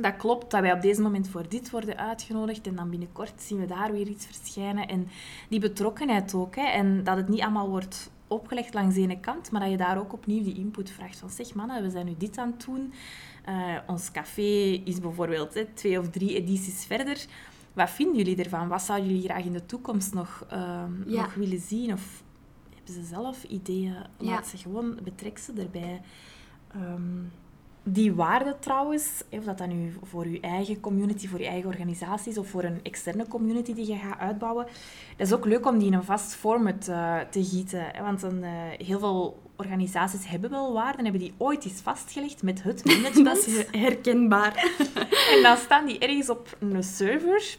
Dat 0.00 0.16
klopt, 0.16 0.50
dat 0.50 0.60
wij 0.60 0.72
op 0.72 0.80
deze 0.82 1.02
moment 1.02 1.28
voor 1.28 1.48
dit 1.48 1.70
worden 1.70 1.96
uitgenodigd 1.96 2.66
en 2.66 2.74
dan 2.76 2.90
binnenkort 2.90 3.32
zien 3.42 3.58
we 3.60 3.66
daar 3.66 3.92
weer 3.92 4.08
iets 4.08 4.26
verschijnen. 4.26 4.88
En 4.88 5.08
die 5.48 5.60
betrokkenheid 5.60 6.34
ook, 6.34 6.56
hè, 6.56 6.62
en 6.66 7.04
dat 7.04 7.16
het 7.16 7.28
niet 7.28 7.40
allemaal 7.40 7.68
wordt 7.68 8.10
opgelegd 8.28 8.74
langs 8.74 8.94
de 8.94 9.00
ene 9.00 9.20
kant, 9.20 9.50
maar 9.50 9.60
dat 9.60 9.70
je 9.70 9.76
daar 9.76 9.98
ook 9.98 10.12
opnieuw 10.12 10.42
die 10.42 10.56
input 10.56 10.90
vraagt 10.90 11.18
van 11.18 11.30
zeg 11.30 11.54
mannen, 11.54 11.82
we 11.82 11.90
zijn 11.90 12.06
nu 12.06 12.14
dit 12.18 12.38
aan 12.38 12.50
het 12.56 12.64
doen. 12.64 12.92
Eh, 13.44 13.76
ons 13.86 14.10
café 14.10 14.80
is 14.84 15.00
bijvoorbeeld 15.00 15.54
hè, 15.54 15.64
twee 15.64 15.98
of 15.98 16.08
drie 16.10 16.34
edities 16.34 16.84
verder. 16.86 17.26
Wat 17.72 17.90
vinden 17.90 18.16
jullie 18.16 18.36
ervan? 18.44 18.68
Wat 18.68 18.82
zouden 18.82 19.08
jullie 19.08 19.28
graag 19.28 19.44
in 19.44 19.52
de 19.52 19.66
toekomst 19.66 20.14
nog, 20.14 20.44
ehm, 20.48 21.10
Ja. 21.10 21.20
nog 21.20 21.34
willen 21.34 21.60
zien? 21.60 21.92
Of 21.92 22.22
hebben 22.74 22.94
ze 22.94 23.02
zelf 23.04 23.44
ideeën? 23.44 23.92
Ja. 23.92 24.06
Laat 24.18 24.46
ze 24.46 24.56
gewoon, 24.56 24.98
betrek 25.02 25.38
ze 25.38 25.52
erbij. 25.52 26.00
Ehm, 26.72 27.22
die 27.88 28.14
waarde 28.14 28.56
trouwens, 28.60 29.22
of 29.30 29.44
dat 29.44 29.58
dan 29.58 29.68
nu 29.68 29.92
voor 30.02 30.28
je 30.28 30.40
eigen 30.40 30.80
community, 30.80 31.28
voor 31.28 31.38
je 31.40 31.46
eigen 31.46 31.68
organisatie 31.68 32.32
is, 32.32 32.38
of 32.38 32.48
voor 32.48 32.64
een 32.64 32.80
externe 32.82 33.26
community 33.28 33.74
die 33.74 33.86
je 33.86 33.96
gaat 33.96 34.18
uitbouwen, 34.18 34.66
dat 35.16 35.26
is 35.26 35.32
ook 35.32 35.44
leuk 35.44 35.66
om 35.66 35.78
die 35.78 35.86
in 35.86 35.94
een 35.94 36.02
vast 36.02 36.34
format 36.34 36.88
eh, 36.88 37.18
te 37.30 37.44
gieten. 37.44 37.80
hè. 37.92 38.02
Want 38.02 38.22
eh, 38.22 38.30
heel 38.86 38.98
veel 38.98 39.42
organisaties 39.56 40.28
hebben 40.28 40.50
wel 40.50 40.72
waarden, 40.72 41.02
hebben 41.02 41.20
die 41.20 41.34
ooit 41.36 41.64
eens 41.64 41.80
vastgelegd 41.80 42.42
met 42.42 42.62
het 42.62 42.84
Dat 42.84 42.96
management. 42.96 43.46
is 43.46 43.66
herkenbaar. 43.70 44.54
En 45.36 45.42
dan 45.42 45.56
staan 45.56 45.86
die 45.86 45.98
ergens 45.98 46.30
op 46.30 46.56
een 46.58 46.82
server, 46.82 47.56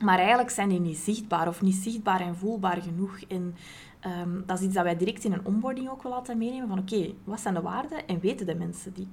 maar 0.00 0.18
eigenlijk 0.18 0.50
zijn 0.50 0.68
die 0.68 0.80
niet 0.80 0.96
zichtbaar 0.98 1.48
of 1.48 1.62
niet 1.62 1.74
zichtbaar 1.74 2.20
en 2.20 2.36
voelbaar 2.36 2.82
genoeg. 2.82 3.18
En 3.28 3.54
ehm, 4.00 4.40
dat 4.46 4.58
is 4.58 4.64
iets 4.64 4.74
dat 4.74 4.84
wij 4.84 4.96
direct 4.96 5.24
in 5.24 5.32
een 5.32 5.44
onboarding 5.46 5.90
ook 5.90 6.02
wel 6.02 6.12
laten 6.12 6.38
meenemen 6.38 6.68
van 6.68 6.78
oké, 6.78 7.12
wat 7.24 7.40
zijn 7.40 7.54
de 7.54 7.60
waarden 7.60 8.06
en 8.06 8.20
weten 8.20 8.46
de 8.46 8.54
mensen 8.54 8.92
die? 8.94 9.08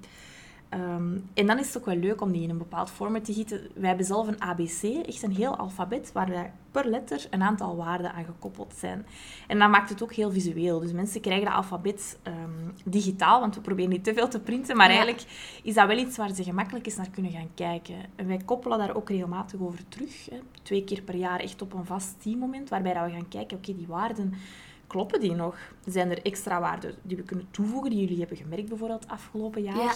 Ehm, 0.70 1.18
en 1.34 1.46
dan 1.48 1.60
is 1.60 1.68
het 1.68 1.78
ook 1.78 1.86
wel 1.86 1.96
leuk 1.96 2.22
om 2.22 2.32
die 2.32 2.42
in 2.44 2.50
een 2.50 2.58
bepaald 2.58 2.90
format 2.90 3.26
te 3.26 3.34
gieten. 3.34 3.68
Wij 3.76 3.88
hebben 3.88 4.06
zelf 4.06 4.28
een 4.28 4.42
ABC, 4.42 4.84
echt 5.06 5.24
een 5.24 5.36
heel 5.36 5.56
alfabet, 5.58 6.12
waar 6.12 6.30
wij 6.30 6.52
per 6.72 6.86
letter 6.90 7.28
een 7.30 7.42
aantal 7.42 7.76
waarden 7.76 8.14
aan 8.14 8.26
gekoppeld 8.26 8.74
zijn. 8.78 9.06
En 9.48 9.60
dat 9.60 9.70
maakt 9.70 9.90
het 9.90 10.04
ook 10.04 10.14
heel 10.14 10.32
visueel. 10.32 10.80
Dus 10.80 10.92
mensen 10.92 11.22
krijgen 11.22 11.46
dat 11.46 11.54
alfabet 11.54 12.18
ehm, 12.24 12.36
digitaal, 12.86 13.40
want 13.40 13.56
we 13.56 13.62
proberen 13.62 13.90
niet 13.92 14.04
te 14.04 14.14
veel 14.14 14.28
te 14.28 14.40
printen, 14.40 14.78
maar 14.78 14.90
Ja. 14.92 14.96
eigenlijk 14.96 15.26
is 15.64 15.74
dat 15.74 15.88
wel 15.88 15.98
iets 15.98 16.18
waar 16.18 16.36
ze 16.36 16.44
gemakkelijk 16.44 16.86
eens 16.86 16.96
naar 16.96 17.10
kunnen 17.10 17.32
gaan 17.32 17.50
kijken. 17.56 17.96
En 18.16 18.28
wij 18.28 18.42
koppelen 18.46 18.78
daar 18.78 18.96
ook 18.96 19.10
regelmatig 19.10 19.60
over 19.60 19.88
terug. 19.90 20.26
Hè. 20.30 20.38
Twee 20.62 20.84
keer 20.84 21.02
per 21.02 21.16
jaar 21.16 21.40
echt 21.40 21.62
op 21.62 21.74
een 21.74 21.86
vast 21.86 22.22
teammoment, 22.22 22.70
waarbij 22.70 22.94
dat 22.94 23.06
we 23.06 23.12
gaan 23.12 23.28
kijken, 23.28 23.58
oké, 23.58 23.76
die 23.76 23.88
waarden, 23.88 24.34
kloppen 24.88 25.20
die 25.20 25.32
nog? 25.34 25.56
Zijn 25.86 26.12
er 26.12 26.22
extra 26.22 26.60
waarden 26.60 26.96
die 27.02 27.18
we 27.18 27.24
kunnen 27.24 27.48
toevoegen, 27.52 27.90
die 27.90 28.00
jullie 28.00 28.20
hebben 28.20 28.38
gemerkt 28.38 28.70
bijvoorbeeld 28.70 29.08
afgelopen 29.08 29.62
jaar? 29.64 29.76
Ja. 29.76 29.94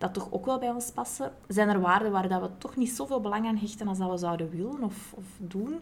Dat 0.00 0.14
toch 0.14 0.28
ook 0.32 0.46
wel 0.46 0.58
bij 0.58 0.70
ons 0.70 0.90
passen? 0.90 1.32
Zijn 1.48 1.68
er 1.68 1.80
waarden 1.80 2.12
waar 2.12 2.28
dat 2.28 2.40
we 2.40 2.48
toch 2.58 2.76
niet 2.76 2.90
zoveel 2.90 3.20
belang 3.20 3.46
aan 3.46 3.56
hechten 3.56 3.88
als 3.88 3.98
dat 3.98 4.10
we 4.10 4.16
zouden 4.16 4.50
willen 4.50 4.82
of, 4.82 5.12
of 5.16 5.24
doen? 5.38 5.80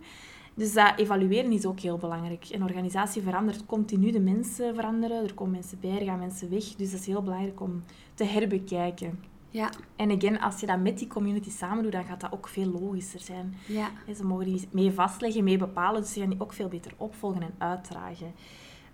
Dus 0.55 0.73
dat 0.73 0.93
evalueren 0.97 1.53
is 1.53 1.67
ook 1.67 1.81
heel 1.81 1.97
belangrijk. 1.97 2.47
Een 2.51 2.63
organisatie 2.63 3.23
verandert 3.23 3.67
continu, 3.67 4.11
de 4.11 4.21
mensen 4.21 4.75
veranderen, 4.75 5.23
er 5.25 5.35
komen 5.35 5.53
mensen 5.53 5.81
bij, 5.81 5.99
er 5.99 6.05
gaan 6.05 6.19
mensen 6.19 6.51
weg. 6.51 6.65
Dus 6.65 6.91
dat 6.91 7.01
is 7.01 7.07
heel 7.07 7.23
belangrijk 7.23 7.61
om 7.61 7.85
te 8.15 8.25
herbekijken. 8.25 9.19
Ja, 9.51 9.71
En 9.97 10.11
again, 10.11 10.41
als 10.41 10.61
je 10.61 10.67
dat 10.67 10.79
met 10.81 10.99
die 10.99 11.07
community 11.07 11.51
samen 11.51 11.83
doet, 11.83 11.93
dan 11.93 12.05
gaat 12.05 12.21
dat 12.21 12.33
ook 12.33 12.49
veel 12.49 12.67
logischer 12.67 13.21
zijn. 13.21 13.57
ja. 13.67 13.91
Ze 14.17 14.25
mogen 14.25 14.45
die 14.45 14.69
mee 14.71 14.93
vastleggen, 14.93 15.45
mee 15.45 15.57
bepalen, 15.59 16.01
dus 16.01 16.13
ze 16.13 16.21
gaan 16.21 16.31
die 16.31 16.41
ook 16.41 16.53
veel 16.53 16.69
beter 16.69 16.93
opvolgen 16.97 17.43
en 17.43 17.55
uitdragen. 17.59 18.33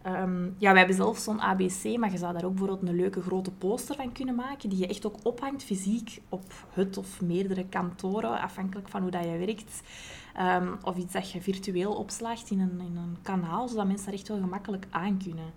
Ehm, 0.04 0.44
ja, 0.58 0.72
we 0.72 0.78
hebben 0.78 0.96
zelf 0.96 1.18
zo'n 1.18 1.40
ABC, 1.40 1.96
maar 1.96 2.10
je 2.10 2.18
zou 2.18 2.32
daar 2.32 2.44
ook 2.44 2.54
bijvoorbeeld 2.54 2.88
een 2.88 2.96
leuke 2.96 3.22
grote 3.22 3.50
poster 3.50 3.94
van 3.94 4.12
kunnen 4.12 4.34
maken, 4.34 4.68
die 4.68 4.78
je 4.78 4.86
echt 4.86 5.06
ook 5.06 5.16
ophangt 5.22 5.64
fysiek 5.64 6.20
op 6.28 6.52
het 6.72 6.98
of 6.98 7.20
meerdere 7.20 7.66
kantoren, 7.68 8.40
afhankelijk 8.40 8.88
van 8.88 9.02
hoe 9.02 9.10
dat 9.10 9.24
je 9.24 9.38
werkt. 9.38 9.82
Ehm, 10.34 10.68
of 10.82 10.96
iets 10.96 11.12
dat 11.12 11.30
je 11.30 11.40
virtueel 11.40 11.92
opslaagt 11.92 12.50
in 12.50 12.60
een, 12.60 12.80
in 12.80 12.96
een 12.96 13.16
kanaal, 13.22 13.68
zodat 13.68 13.86
mensen 13.86 14.04
daar 14.06 14.14
echt 14.14 14.28
wel 14.28 14.40
gemakkelijk 14.40 14.86
aan 14.90 15.18
kunnen. 15.18 15.52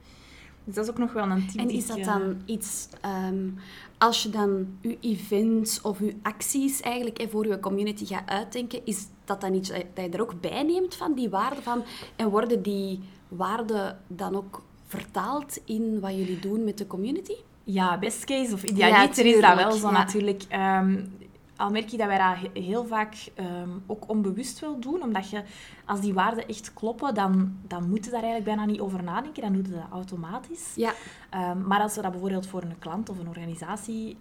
Dus 0.64 0.76
dat 0.76 0.84
is 0.84 0.92
ook 0.92 0.98
nog 0.98 1.14
wel 1.14 1.30
een 1.30 1.48
tip 1.48 1.60
En 1.60 1.70
is 1.70 1.88
dat 1.88 2.04
dan 2.04 2.22
eh, 2.22 2.36
iets, 2.46 2.90
ehm, 3.02 3.50
als 3.98 4.24
je 4.24 4.30
dan 4.30 4.78
je 4.82 4.98
events 5.00 5.82
of 5.82 6.00
je 6.00 6.16
acties 6.22 6.82
eigenlijk 6.82 7.20
eh, 7.20 7.30
voor 7.30 7.48
je 7.48 7.60
community 7.60 8.06
gaat 8.06 8.30
uitdenken, 8.30 8.86
is 8.86 9.08
dat 9.26 9.42
dan 9.42 9.54
iets 9.54 9.70
dat 9.70 10.06
je 10.06 10.10
er 10.10 10.22
ook 10.22 10.42
bij 10.42 10.64
neemt 10.64 10.96
van 10.96 11.14
die 11.14 11.30
waarden 11.30 11.64
van? 11.64 11.84
En 12.16 12.30
worden 12.30 12.62
die 12.62 13.00
waarden 13.28 14.00
dan 14.08 14.36
ook 14.36 14.62
vertaald 14.86 15.60
in 15.66 16.00
wat 16.00 16.16
jullie 16.16 16.40
doen 16.40 16.64
met 16.64 16.78
de 16.78 16.88
community? 16.88 17.34
Ja, 17.64 17.98
best 18.00 18.24
case 18.26 18.54
of 18.54 18.62
Ja, 18.62 18.68
idealiter 18.74 19.26
is 19.26 19.42
dat 19.42 19.56
wel 19.56 19.72
zo 19.72 19.88
ja. 19.88 19.92
natuurlijk. 19.94 20.44
Ehm, 20.50 21.06
al 21.56 21.70
merk 21.72 21.88
je 21.90 21.98
dat 21.98 22.08
wij 22.08 22.18
dat 22.18 22.52
he- 22.54 22.62
heel 22.62 22.86
vaak 22.86 23.16
ehm, 23.36 23.70
ook 23.88 24.10
onbewust 24.10 24.60
wel 24.60 24.80
doen, 24.80 25.02
omdat 25.02 25.30
je, 25.30 25.42
als 25.86 26.02
die 26.02 26.14
waarden 26.14 26.48
echt 26.48 26.74
kloppen, 26.74 27.14
dan, 27.14 27.58
dan 27.68 27.90
moet 27.90 28.06
je 28.06 28.12
daar 28.12 28.24
eigenlijk 28.24 28.44
bijna 28.56 28.66
niet 28.72 28.80
over 28.80 29.04
nadenken, 29.04 29.42
dan 29.42 29.54
doe 29.54 29.64
je 29.64 29.70
dat 29.72 29.82
automatisch. 29.92 30.72
Ja, 30.76 30.94
Ehm, 31.30 31.68
maar 31.68 31.82
als 31.82 31.96
we 31.96 32.02
dat 32.02 32.12
bijvoorbeeld 32.12 32.48
voor 32.48 32.62
een 32.62 32.80
klant 32.80 33.10
of 33.10 33.20
een 33.20 33.28
organisatie 33.28 34.18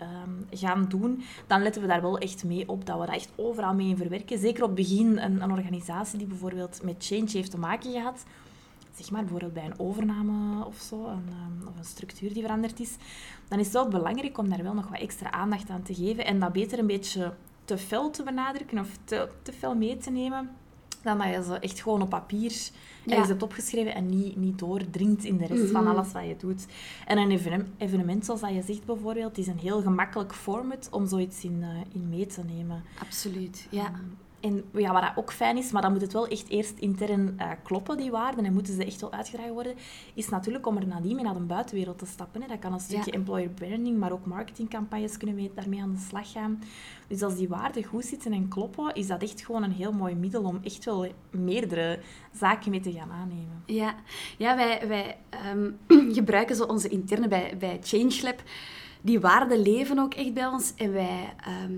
gaan 0.50 0.86
doen, 0.88 1.22
dan 1.46 1.62
letten 1.62 1.82
we 1.82 1.88
daar 1.88 2.02
wel 2.02 2.18
echt 2.18 2.44
mee 2.44 2.68
op 2.68 2.86
dat 2.86 3.00
we 3.00 3.06
dat 3.06 3.14
echt 3.14 3.28
overal 3.36 3.74
mee 3.74 3.88
in 3.88 3.96
verwerken. 3.96 4.38
Zeker 4.38 4.62
op 4.62 4.68
het 4.76 4.86
begin, 4.88 5.18
een, 5.18 5.42
een 5.42 5.50
organisatie 5.52 6.18
die 6.18 6.26
bijvoorbeeld 6.26 6.80
met 6.82 6.94
change 6.98 7.30
heeft 7.30 7.50
te 7.50 7.58
maken 7.58 7.92
gehad, 7.92 8.24
zeg 8.96 9.10
maar 9.10 9.20
bijvoorbeeld 9.20 9.52
bij 9.52 9.64
een 9.64 9.78
overname 9.78 10.64
of 10.64 10.76
zo, 10.78 11.06
een, 11.06 11.28
ehm, 11.28 11.68
of 11.68 11.78
een 11.78 11.84
structuur 11.84 12.32
die 12.32 12.42
veranderd 12.42 12.80
is, 12.80 12.96
dan 13.48 13.58
is 13.58 13.64
het 13.64 13.74
wel 13.74 13.88
belangrijk 13.88 14.38
om 14.38 14.48
daar 14.48 14.62
wel 14.62 14.74
nog 14.74 14.88
wat 14.88 15.00
extra 15.00 15.30
aandacht 15.30 15.70
aan 15.70 15.82
te 15.82 15.94
geven 15.94 16.24
en 16.26 16.38
dat 16.40 16.52
beter 16.52 16.78
een 16.78 16.86
beetje 16.86 17.32
te 17.64 17.78
fel 17.78 18.10
te 18.10 18.22
benadrukken 18.22 18.78
of 18.78 18.98
te, 19.04 19.28
te 19.42 19.52
fel 19.52 19.74
mee 19.74 19.96
te 19.96 20.10
nemen, 20.10 20.50
dan 21.02 21.18
dat 21.18 21.26
je 21.26 21.42
ze 21.42 21.58
echt 21.58 21.80
gewoon 21.80 22.02
op 22.02 22.08
papier 22.10 22.52
Ja. 23.04 23.10
ergens 23.12 23.28
hebt 23.28 23.42
opgeschreven 23.42 23.94
en 23.94 24.06
niet, 24.08 24.36
niet 24.36 24.58
doordringt 24.58 25.24
in 25.24 25.36
de 25.36 25.46
rest 25.46 25.70
van 25.70 25.82
Mhm. 25.84 25.92
alles 25.92 26.12
wat 26.12 26.24
je 26.26 26.36
doet. 26.38 26.66
En 27.06 27.18
een 27.18 27.30
evenem- 27.30 27.66
evenement, 27.78 28.24
zoals 28.24 28.40
dat 28.40 28.54
je 28.54 28.62
zegt 28.62 28.84
bijvoorbeeld, 28.84 29.38
is 29.38 29.46
een 29.46 29.58
heel 29.58 29.82
gemakkelijk 29.82 30.34
format 30.34 30.88
om 30.90 31.06
zoiets 31.06 31.44
in, 31.44 31.58
eh, 31.62 31.68
in 31.94 32.08
mee 32.08 32.26
te 32.26 32.42
nemen. 32.44 32.82
absoluut. 33.00 33.66
Ja. 33.70 33.90
En 34.40 34.64
ja, 34.72 34.92
wat 34.92 35.02
dat 35.02 35.12
ook 35.16 35.32
fijn 35.32 35.56
is, 35.56 35.70
maar 35.70 35.82
dan 35.82 35.92
moet 35.92 36.00
het 36.00 36.12
wel 36.12 36.26
echt 36.28 36.48
eerst 36.48 36.78
intern 36.78 37.34
eh, 37.38 37.50
kloppen, 37.62 37.96
die 37.96 38.10
waarden, 38.10 38.44
en 38.44 38.52
moeten 38.52 38.74
ze 38.74 38.84
echt 38.84 39.00
wel 39.00 39.12
uitgedragen 39.12 39.52
worden, 39.52 39.74
is 40.14 40.28
natuurlijk 40.28 40.66
om 40.66 40.76
er 40.76 40.86
nadien 40.86 41.14
mee 41.14 41.24
naar 41.24 41.34
de 41.34 41.40
buitenwereld 41.40 41.98
te 41.98 42.06
stappen. 42.06 42.42
Hè. 42.42 42.48
Dat 42.48 42.58
kan 42.58 42.72
een 42.72 42.80
stukje 42.80 43.10
Ja. 43.10 43.16
employer 43.18 43.48
branding, 43.48 43.98
maar 43.98 44.12
ook 44.12 44.26
marketingcampagnes 44.26 45.16
kunnen 45.16 45.36
mee, 45.36 45.50
daarmee 45.54 45.82
aan 45.82 45.92
de 45.92 46.04
slag 46.08 46.32
gaan. 46.32 46.62
Dus 47.08 47.22
als 47.22 47.36
die 47.36 47.48
waarden 47.48 47.84
goed 47.84 48.04
zitten 48.04 48.32
en 48.32 48.48
kloppen, 48.48 48.94
is 48.94 49.06
dat 49.06 49.22
echt 49.22 49.40
gewoon 49.44 49.62
een 49.62 49.72
heel 49.72 49.92
mooi 49.92 50.14
middel 50.14 50.42
om 50.42 50.60
echt 50.62 50.84
wel 50.84 51.06
meerdere 51.30 51.98
zaken 52.32 52.70
mee 52.70 52.80
te 52.80 52.92
gaan 52.92 53.10
aannemen. 53.10 53.62
Ja, 53.66 53.94
ja 54.38 54.56
wij, 54.56 54.88
wij 54.88 55.16
ehm, 55.28 55.70
gebruiken 56.18 56.56
zo 56.56 56.64
onze 56.64 56.88
interne 56.88 57.28
bij, 57.28 57.56
bij 57.58 57.78
ChangeLab. 57.82 58.42
Die 59.00 59.20
waarden 59.20 59.58
leven 59.62 59.98
ook 59.98 60.14
echt 60.14 60.34
bij 60.34 60.46
ons. 60.46 60.72
En 60.76 60.92
wij 60.92 61.34
ehm, 61.44 61.74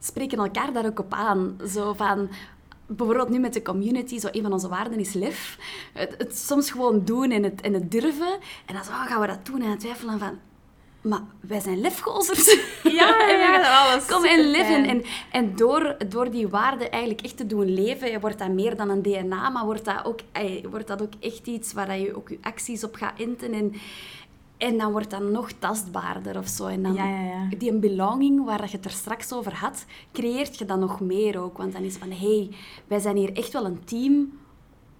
spreken 0.00 0.38
elkaar 0.38 0.72
daar 0.72 0.86
ook 0.86 0.98
op 0.98 1.12
aan. 1.12 1.58
Zo 1.68 1.92
van... 1.92 2.28
Bijvoorbeeld 2.86 3.28
nu 3.28 3.38
met 3.38 3.52
de 3.52 3.62
community, 3.62 4.18
zo 4.18 4.28
een 4.30 4.42
van 4.42 4.52
onze 4.52 4.68
waarden 4.68 4.98
is 4.98 5.12
lef. 5.12 5.58
Het, 5.92 6.14
het 6.18 6.38
soms 6.38 6.70
gewoon 6.70 7.04
doen 7.04 7.30
en 7.30 7.42
het, 7.42 7.60
en 7.60 7.74
het 7.74 7.90
durven. 7.90 8.38
En 8.66 8.74
dan 8.74 8.84
zo, 8.84 8.90
oh, 8.90 9.06
gaan 9.06 9.20
we 9.20 9.26
dat 9.26 9.46
doen? 9.46 9.62
En 9.62 9.68
dan 9.68 9.78
twijfelen 9.78 10.18
van... 10.18 10.38
Maar 11.00 11.20
wij 11.40 11.60
zijn 11.60 11.80
lefgozers. 11.80 12.56
Ja, 12.82 13.28
ja, 13.28 13.82
alles. 13.82 14.06
Kom 14.12 14.24
en 14.24 14.50
live. 14.50 14.72
En, 14.72 15.04
en, 15.30 15.56
door, 15.56 15.96
door 16.08 16.30
die 16.30 16.48
waarden 16.48 16.90
eigenlijk 16.90 17.22
echt 17.22 17.36
te 17.36 17.46
doen 17.46 17.74
leven, 17.74 18.20
wordt 18.20 18.38
dat 18.38 18.48
meer 18.48 18.76
dan 18.76 18.88
een 18.88 19.02
DNA, 19.02 19.48
maar 19.48 19.64
wordt 19.64 19.84
dat 19.84 20.04
ook, 20.04 20.20
wordt 20.70 20.86
dat 20.86 21.02
ook 21.02 21.12
echt 21.20 21.46
iets 21.46 21.72
waar 21.72 21.86
dat 21.86 22.00
je 22.00 22.16
ook 22.16 22.28
je 22.28 22.38
acties 22.40 22.84
op 22.84 22.94
gaat 22.94 23.18
inten. 23.18 23.52
En, 23.52 23.74
en 24.60 24.78
dan 24.78 24.92
wordt 24.92 25.10
dat 25.10 25.22
nog 25.22 25.52
tastbaarder 25.52 26.38
of 26.38 26.48
zo. 26.48 26.66
En 26.66 26.82
dan, 26.82 26.94
Ja, 26.94 27.08
ja, 27.08 27.20
ja. 27.20 27.56
Die 27.58 27.70
een 27.70 27.80
belonging 27.80 28.44
waar 28.44 28.64
je 28.64 28.76
het 28.76 28.84
er 28.84 28.90
straks 28.90 29.32
over 29.32 29.54
had, 29.54 29.84
creëert 30.12 30.58
je 30.58 30.64
dan 30.64 30.78
nog 30.78 31.00
meer 31.00 31.40
ook. 31.40 31.58
Want 31.58 31.72
dan 31.72 31.82
is 31.82 31.96
van, 31.96 32.10
hé, 32.10 32.36
hey, 32.36 32.50
wij 32.86 32.98
zijn 32.98 33.16
hier 33.16 33.36
echt 33.36 33.52
wel 33.52 33.64
een 33.64 33.84
team, 33.84 34.38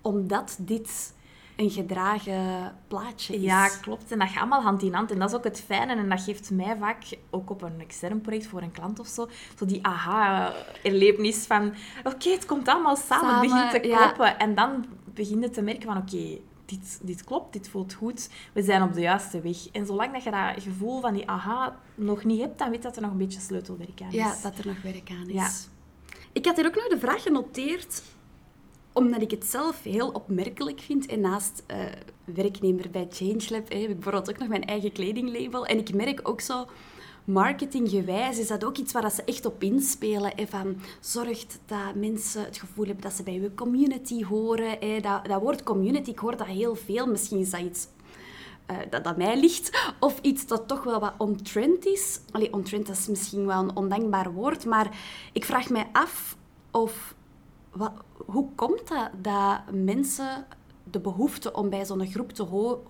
omdat 0.00 0.58
dit 0.60 1.14
een 1.56 1.70
gedragen 1.70 2.74
plaatje 2.88 3.34
is. 3.34 3.42
Ja, 3.42 3.68
klopt. 3.68 4.12
En 4.12 4.18
dat 4.18 4.28
gaat 4.28 4.38
allemaal 4.38 4.62
hand 4.62 4.82
in 4.82 4.94
hand. 4.94 5.10
En 5.10 5.18
dat 5.18 5.28
is 5.28 5.36
ook 5.36 5.44
het 5.44 5.60
fijne. 5.66 5.94
En 5.94 6.08
dat 6.08 6.22
geeft 6.22 6.50
mij 6.50 6.76
vaak, 6.78 7.04
ook 7.30 7.50
op 7.50 7.62
een 7.62 7.80
extern 7.80 8.20
project 8.20 8.46
voor 8.46 8.62
een 8.62 8.72
klant 8.72 8.98
of 8.98 9.06
zo, 9.06 9.28
zo 9.58 9.66
die 9.66 9.86
aha-erlevenis 9.86 11.46
van... 11.46 11.72
Oké, 12.04 12.30
het 12.30 12.46
komt 12.46 12.68
allemaal 12.68 12.96
samen, 12.96 13.26
het 13.26 13.50
Samen, 13.50 13.68
begint 13.68 13.82
te 13.82 13.88
kloppen. 13.88 14.38
En 14.38 14.54
dan 14.54 14.86
begin 15.14 15.40
je 15.40 15.50
te 15.50 15.62
merken 15.62 15.82
van... 15.82 15.96
Oké, 15.96 16.38
dit, 16.70 16.98
dit 17.02 17.24
klopt, 17.24 17.52
dit 17.52 17.68
voelt 17.68 17.92
goed. 17.92 18.28
We 18.52 18.62
zijn 18.62 18.82
op 18.82 18.92
de 18.92 19.00
juiste 19.00 19.40
weg. 19.40 19.70
En 19.72 19.86
zolang 19.86 20.12
dat 20.12 20.22
je 20.22 20.30
dat 20.30 20.62
gevoel 20.62 21.00
van 21.00 21.14
die 21.14 21.28
aha 21.28 21.78
nog 21.94 22.24
niet 22.24 22.40
hebt, 22.40 22.58
dan 22.58 22.70
weet 22.70 22.82
dat 22.82 22.96
er 22.96 23.02
nog 23.02 23.10
een 23.10 23.16
beetje 23.16 23.40
sleutelwerk 23.40 24.00
aan 24.02 24.08
is. 24.08 24.14
Ja, 24.14 24.36
dat 24.42 24.58
er 24.58 24.66
nog 24.66 24.82
werk 24.82 25.10
aan 25.10 25.28
is. 25.28 25.34
Ja. 25.34 25.50
Ik 26.32 26.44
had 26.44 26.56
hier 26.56 26.66
ook 26.66 26.74
nog 26.74 26.88
de 26.88 26.98
vraag 26.98 27.22
genoteerd. 27.22 28.02
omdat 28.92 29.22
ik 29.22 29.30
het 29.30 29.44
zelf 29.44 29.82
heel 29.82 30.08
opmerkelijk 30.08 30.80
vind. 30.80 31.06
En 31.06 31.20
naast 31.20 31.62
uh, 31.66 31.76
werknemer 32.24 32.90
bij 32.90 33.06
ChangeLab 33.10 33.68
heb 33.68 33.80
ik 33.88 33.94
bijvoorbeeld 33.94 34.30
ook 34.30 34.38
nog 34.38 34.48
mijn 34.48 34.64
eigen 34.64 34.92
kledinglabel. 34.92 35.66
En 35.66 35.78
ik 35.78 35.94
merk 35.94 36.28
ook 36.28 36.40
zo, 36.40 36.66
marketinggewijs 37.32 38.38
is 38.38 38.46
dat 38.46 38.64
ook 38.64 38.76
iets 38.76 38.92
waar 38.92 39.10
ze 39.10 39.24
echt 39.24 39.46
op 39.46 39.62
inspelen. 39.62 40.32
Hè, 40.36 40.46
van 40.46 40.76
zorgt 41.00 41.60
dat 41.66 41.94
mensen 41.94 42.44
het 42.44 42.58
gevoel 42.58 42.84
hebben 42.84 43.02
dat 43.02 43.12
ze 43.12 43.22
bij 43.22 43.40
je 43.40 43.54
community 43.54 44.24
horen. 44.24 44.76
Hè. 44.80 45.00
Dat, 45.00 45.24
dat 45.24 45.40
woord 45.40 45.62
community, 45.62 46.10
ik 46.10 46.18
hoor 46.18 46.36
dat 46.36 46.46
heel 46.46 46.74
veel. 46.74 47.06
Misschien 47.06 47.38
is 47.38 47.50
dat 47.50 47.60
iets 47.60 47.86
uh, 48.70 48.76
dat 48.90 49.04
aan 49.04 49.14
mij 49.16 49.40
ligt. 49.40 49.92
Of 50.00 50.18
iets 50.20 50.46
dat 50.46 50.68
toch 50.68 50.82
wel 50.82 51.00
wat 51.00 51.14
ontrend 51.18 51.86
is. 51.86 52.20
Allee, 52.30 52.52
ontrend 52.52 52.88
is 52.88 53.06
misschien 53.06 53.46
wel 53.46 53.62
een 53.62 53.76
ondankbaar 53.76 54.32
woord. 54.32 54.64
Maar 54.64 54.98
ik 55.32 55.44
vraag 55.44 55.68
mij 55.70 55.88
af 55.92 56.36
of... 56.70 57.14
Wat, 57.70 57.92
hoe 58.26 58.48
komt 58.54 58.88
dat 58.88 59.10
dat 59.22 59.60
mensen 59.72 60.46
de 60.92 61.00
behoefte 61.00 61.52
om 61.52 61.70
bij 61.70 61.84
zo'n 61.84 62.06
groep 62.06 62.32
te 62.32 62.42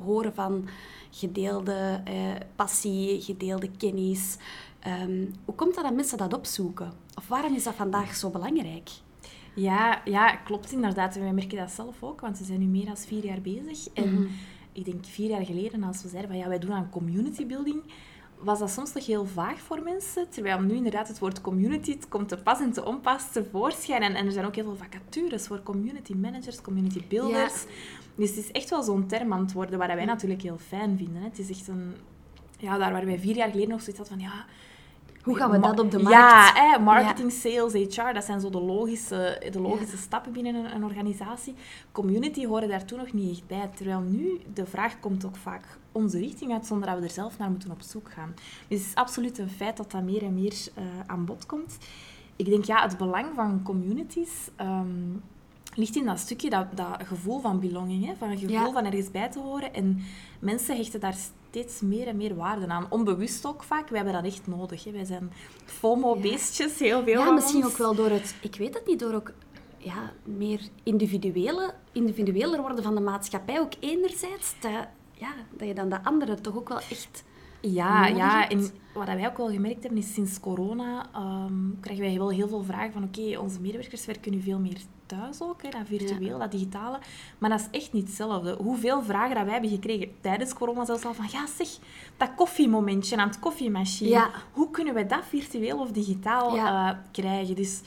horen 0.02 0.34
van 0.34 0.68
gedeelde 1.10 2.00
eh, 2.04 2.14
passie, 2.56 3.20
gedeelde 3.20 3.70
kennis. 3.76 4.36
Ehm, 4.80 5.26
hoe 5.44 5.54
komt 5.54 5.74
dat 5.74 5.84
dat 5.84 5.94
mensen 5.94 6.18
dat 6.18 6.34
opzoeken? 6.34 6.92
Of 7.14 7.28
waarom 7.28 7.54
is 7.54 7.64
dat 7.64 7.74
vandaag 7.74 8.14
zo 8.14 8.30
belangrijk? 8.30 8.90
Ja, 9.54 10.02
ja 10.04 10.36
klopt 10.36 10.72
inderdaad. 10.72 11.14
Wij 11.14 11.32
merken 11.32 11.58
dat 11.58 11.70
zelf 11.70 12.02
ook, 12.02 12.20
want 12.20 12.38
we 12.38 12.44
zijn 12.44 12.58
nu 12.58 12.66
meer 12.66 12.86
dan 12.86 12.96
vier 12.96 13.24
jaar 13.24 13.40
bezig. 13.40 13.92
En 13.92 14.14
mhm. 14.14 14.26
ik 14.72 14.84
denk 14.84 15.04
vier 15.04 15.28
jaar 15.28 15.44
geleden, 15.44 15.82
als 15.82 16.02
we 16.02 16.08
zeiden 16.08 16.30
van 16.30 16.40
ja, 16.40 16.48
wij 16.48 16.58
doen 16.58 16.72
aan 16.72 16.90
community 16.90 17.46
building, 17.46 17.82
was 18.42 18.58
dat 18.58 18.70
soms 18.70 18.92
nog 18.92 19.06
heel 19.06 19.26
vaag 19.26 19.58
voor 19.58 19.82
mensen. 19.82 20.28
Terwijl 20.28 20.60
nu 20.60 20.74
inderdaad 20.74 21.08
het 21.08 21.18
woord 21.18 21.40
community 21.40 21.92
het 21.92 22.08
komt 22.08 22.28
te 22.28 22.36
pas 22.36 22.60
en 22.60 22.72
te 22.72 22.84
onpas 22.84 23.32
tevoorschijn. 23.32 24.02
En, 24.02 24.14
en 24.14 24.26
er 24.26 24.32
zijn 24.32 24.46
ook 24.46 24.54
heel 24.54 24.64
veel 24.64 24.76
vacatures 24.76 25.46
voor 25.46 25.62
community 25.62 26.14
managers, 26.14 26.60
community 26.60 27.02
builders. 27.08 27.64
Dus 28.14 28.28
het 28.28 28.38
is 28.38 28.50
echt 28.50 28.70
wel 28.70 28.82
zo'n 28.82 29.06
term 29.06 29.32
aan 29.32 29.40
het 29.40 29.52
worden, 29.52 29.78
waar 29.78 29.94
wij 29.94 30.04
natuurlijk 30.04 30.42
heel 30.42 30.58
fijn 30.58 30.96
vinden. 30.96 31.22
Hè. 31.22 31.28
Het 31.28 31.38
is 31.38 31.50
echt 31.50 31.68
een... 31.68 31.94
Ja, 32.58 32.78
daar 32.78 32.92
waar 32.92 33.04
wij 33.04 33.18
vier 33.18 33.36
jaar 33.36 33.50
geleden 33.50 33.70
nog 33.70 33.82
zoiets 33.82 33.98
hadden 33.98 34.18
van... 34.18 34.28
Ja, 34.28 34.44
hoe 35.22 35.36
gaan 35.36 35.50
we 35.50 35.58
dat 35.58 35.78
op 35.78 35.90
de 35.90 35.98
markt? 35.98 36.18
Ja, 36.18 36.52
hè, 36.54 36.78
marketing, 36.78 37.32
sales, 37.32 37.72
HR, 37.72 38.12
dat 38.12 38.24
zijn 38.24 38.40
zo 38.40 38.50
de 38.50 38.60
logische, 38.60 39.48
de 39.50 39.60
logische 39.60 39.96
stappen 39.96 40.32
binnen 40.32 40.54
een, 40.54 40.74
een, 40.74 40.84
organisatie. 40.84 41.54
Community 41.92 42.46
horen 42.46 42.68
daar 42.68 42.84
toen 42.84 42.98
nog 42.98 43.12
niet 43.12 43.30
echt 43.30 43.46
bij. 43.46 43.70
Terwijl 43.74 44.00
nu 44.00 44.40
de 44.54 44.66
vraag 44.66 45.00
komt 45.00 45.24
ook 45.24 45.36
vaak 45.36 45.64
onze 45.92 46.18
richting 46.18 46.52
uit, 46.52 46.66
zonder 46.66 46.88
dat 46.88 46.98
we 46.98 47.04
er 47.04 47.10
zelf 47.10 47.38
naar 47.38 47.50
moeten 47.50 47.70
op 47.70 47.82
zoek 47.82 48.10
gaan. 48.10 48.34
Dus 48.68 48.78
het 48.78 48.88
is 48.88 48.94
absoluut 48.94 49.38
een 49.38 49.50
feit 49.50 49.76
dat 49.76 49.90
dat 49.90 50.02
meer 50.02 50.22
en 50.22 50.34
meer 50.34 50.54
uh, 50.78 50.84
aan 51.06 51.24
bod 51.24 51.46
komt. 51.46 51.78
Ik 52.36 52.46
denk, 52.46 52.64
ja, 52.64 52.82
het 52.82 52.98
belang 52.98 53.26
van 53.34 53.62
communities... 53.62 54.48
Um, 54.60 55.22
ligt 55.74 55.96
in 55.96 56.04
dat 56.04 56.18
stukje, 56.18 56.50
dat, 56.50 56.66
dat 56.74 56.96
gevoel 57.04 57.40
van 57.40 57.60
belonging, 57.60 58.06
hè? 58.06 58.14
van 58.18 58.30
een 58.30 58.38
gevoel 58.38 58.72
van 58.72 58.84
ergens 58.84 59.10
bij 59.10 59.30
te 59.30 59.38
horen. 59.38 59.74
En 59.74 60.02
mensen 60.38 60.76
hechten 60.76 61.00
daar 61.00 61.16
steeds 61.48 61.80
meer 61.80 62.06
en 62.06 62.16
meer 62.16 62.34
waarde 62.34 62.66
aan. 62.66 62.86
Onbewust 62.88 63.46
ook 63.46 63.62
vaak. 63.62 63.88
We 63.88 63.96
hebben 63.96 64.14
dat 64.14 64.24
echt 64.24 64.46
nodig. 64.46 64.84
Hè. 64.84 64.90
Wij 64.90 65.04
zijn 65.04 65.32
FOMO-beestjes, 65.64 66.78
heel 66.78 67.02
veel 67.02 67.20
Ja, 67.20 67.30
misschien 67.30 67.64
ook 67.64 67.76
wel 67.76 67.94
door 67.94 68.10
het... 68.10 68.34
Ik 68.42 68.56
weet 68.56 68.74
het 68.74 68.86
niet, 68.86 68.98
door 68.98 69.14
ook 69.14 69.32
ja, 69.76 70.12
meer 70.24 70.60
individuele, 70.82 71.74
individueler 71.92 72.60
worden 72.60 72.82
van 72.82 72.94
de 72.94 73.00
maatschappij. 73.00 73.60
Ook 73.60 73.72
enerzijds, 73.80 74.54
dat, 74.60 74.86
ja, 75.20 75.32
dat 75.56 75.68
je 75.68 75.74
dan 75.74 75.88
de 75.88 76.04
anderen 76.04 76.42
toch 76.42 76.56
ook 76.56 76.68
wel 76.68 76.78
echt... 76.78 77.24
Ja, 77.62 78.06
ja 78.06 78.48
en 78.48 78.70
wat 78.94 79.06
wij 79.06 79.26
ook 79.26 79.36
wel 79.36 79.50
gemerkt 79.50 79.82
hebben, 79.82 80.00
is 80.00 80.14
sinds 80.14 80.40
corona 80.40 81.06
um, 81.16 81.78
krijgen 81.80 82.04
wij 82.04 82.18
wel 82.18 82.30
heel 82.30 82.48
veel 82.48 82.62
vragen 82.62 82.92
van 82.92 83.04
oké, 83.04 83.38
onze 83.38 83.60
medewerkers 83.60 84.06
werken 84.06 84.32
nu 84.32 84.40
veel 84.40 84.58
meer 84.58 84.80
thuis 85.06 85.42
ook, 85.42 85.62
hè, 85.62 85.68
dat 85.68 85.80
virtueel, 85.84 86.38
dat 86.38 86.50
digitale. 86.50 86.98
Maar 87.38 87.50
dat 87.50 87.60
is 87.60 87.80
echt 87.80 87.92
niet 87.92 88.06
hetzelfde. 88.06 88.56
Hoeveel 88.58 89.02
vragen 89.02 89.34
dat 89.34 89.44
wij 89.44 89.52
hebben 89.52 89.70
gekregen 89.70 90.12
tijdens 90.20 90.52
corona 90.52 90.84
zelfs 90.84 91.04
al 91.04 91.14
van, 91.14 91.26
ja 91.30 91.46
zeg, 91.46 91.68
dat 92.16 92.34
koffiemomentje 92.36 93.16
aan 93.16 93.28
het 93.28 93.38
koffiemachine, 93.38 94.26
hoe 94.52 94.70
kunnen 94.70 94.94
we 94.94 95.06
dat 95.06 95.24
virtueel 95.24 95.78
of 95.78 95.92
digitaal 95.92 96.56
uh, 96.56 96.90
krijgen? 97.12 97.56
Dus 97.56 97.80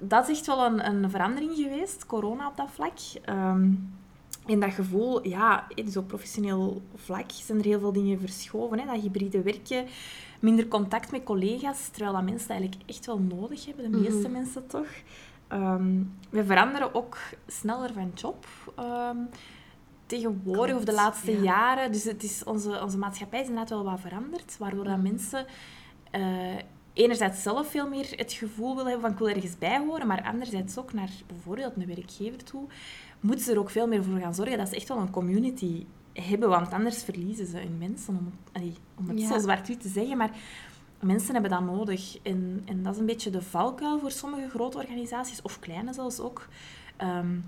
dat 0.00 0.28
is 0.28 0.36
echt 0.38 0.46
wel 0.46 0.64
een, 0.64 0.86
een 0.86 1.10
verandering 1.10 1.54
geweest, 1.54 2.06
corona 2.06 2.48
op 2.48 2.56
dat 2.56 2.70
vlak. 2.70 2.98
Um, 3.28 4.00
en 4.46 4.60
dat 4.60 4.72
gevoel, 4.72 5.28
ja, 5.28 5.66
dus 5.74 5.96
op 5.96 6.08
professioneel 6.08 6.82
vlak 6.94 7.30
zijn 7.30 7.58
er 7.58 7.64
heel 7.64 7.78
veel 7.78 7.92
dingen 7.92 8.20
verschoven. 8.20 8.78
Hè? 8.78 8.86
Dat 8.86 9.00
hybride 9.00 9.42
werken, 9.42 9.86
minder 10.40 10.68
contact 10.68 11.10
met 11.10 11.24
collega's, 11.24 11.88
terwijl 11.88 12.12
dat 12.12 12.30
mensen 12.30 12.50
eigenlijk 12.50 12.82
echt 12.86 13.06
wel 13.06 13.18
nodig 13.18 13.66
hebben, 13.66 13.92
de 13.92 13.98
meeste 13.98 14.28
mhm. 14.28 14.32
mensen 14.32 14.66
toch. 14.66 14.88
Um, 15.52 16.16
we 16.30 16.44
veranderen 16.44 16.94
ook 16.94 17.18
sneller 17.46 17.92
van 17.92 18.10
job. 18.14 18.46
Um, 18.78 19.28
tegenwoordig, 20.06 20.76
of 20.76 20.84
de 20.84 20.92
laatste 20.92 21.40
jaren. 21.40 21.92
Dus 21.92 22.04
het 22.04 22.22
is, 22.22 22.44
onze, 22.44 22.80
onze 22.82 22.98
maatschappij 22.98 23.40
is 23.40 23.46
inderdaad 23.46 23.70
wel 23.70 23.84
wat 23.84 24.00
veranderd, 24.00 24.58
waardoor 24.58 24.84
dat 24.84 25.02
mensen 25.02 25.46
uh, 26.12 26.58
enerzijds 26.92 27.42
zelf 27.42 27.70
veel 27.70 27.88
meer 27.88 28.12
het 28.16 28.32
gevoel 28.32 28.76
willen 28.76 28.90
hebben 28.90 29.00
van 29.00 29.10
ik 29.10 29.18
wil 29.18 29.28
ergens 29.28 29.58
bij 29.58 29.78
horen, 29.78 30.06
maar 30.06 30.22
anderzijds 30.22 30.78
ook 30.78 30.92
naar 30.92 31.10
bijvoorbeeld 31.26 31.76
een 31.76 31.86
werkgever 31.86 32.44
toe, 32.44 32.68
moeten 33.22 33.44
ze 33.44 33.52
er 33.52 33.58
ook 33.58 33.70
veel 33.70 33.86
meer 33.86 34.04
voor 34.04 34.18
gaan 34.18 34.34
zorgen 34.34 34.58
dat 34.58 34.68
ze 34.68 34.76
echt 34.76 34.88
wel 34.88 34.98
een 34.98 35.10
community 35.10 35.86
hebben, 36.12 36.48
want 36.48 36.72
anders 36.72 37.04
verliezen 37.04 37.46
ze 37.46 37.56
hun 37.56 37.78
mensen, 37.78 38.16
om, 38.16 38.32
om 38.98 39.08
het 39.08 39.20
zo 39.20 39.38
zwart-wit 39.38 39.80
te 39.80 39.88
zeggen, 39.88 40.16
maar 40.16 40.30
mensen 41.00 41.32
hebben 41.32 41.50
dat 41.50 41.64
nodig. 41.64 42.18
En, 42.22 42.62
en 42.64 42.82
dat 42.82 42.94
is 42.94 43.00
een 43.00 43.06
beetje 43.06 43.30
de 43.30 43.42
valkuil 43.42 43.98
voor 43.98 44.10
sommige 44.10 44.48
grote 44.48 44.78
organisaties, 44.78 45.42
of 45.42 45.58
kleine 45.58 45.92
zelfs 45.92 46.20
ook, 46.20 46.48
ehm, 46.96 47.38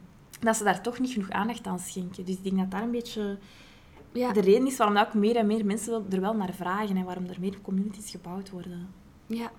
dat 0.40 0.56
ze 0.56 0.64
daar 0.64 0.82
toch 0.82 0.98
niet 0.98 1.12
genoeg 1.12 1.30
aandacht 1.30 1.66
aan 1.66 1.78
schenken. 1.78 2.24
Dus 2.24 2.34
ik 2.34 2.44
denk 2.44 2.56
dat 2.56 2.70
daar 2.70 2.82
een 2.82 2.90
beetje 2.90 3.38
ja. 4.12 4.32
de 4.32 4.40
reden 4.40 4.66
is 4.66 4.76
waarom 4.76 4.96
ook 4.96 5.14
meer 5.14 5.36
en 5.36 5.46
meer 5.46 5.64
mensen 5.64 6.06
er 6.10 6.20
wel 6.20 6.34
naar 6.34 6.54
vragen 6.54 6.96
en 6.96 7.04
waarom 7.04 7.26
er 7.26 7.40
meer 7.40 7.60
communities 7.62 8.10
gebouwd 8.10 8.50
worden. 8.50 8.88
Ja. 9.26 9.50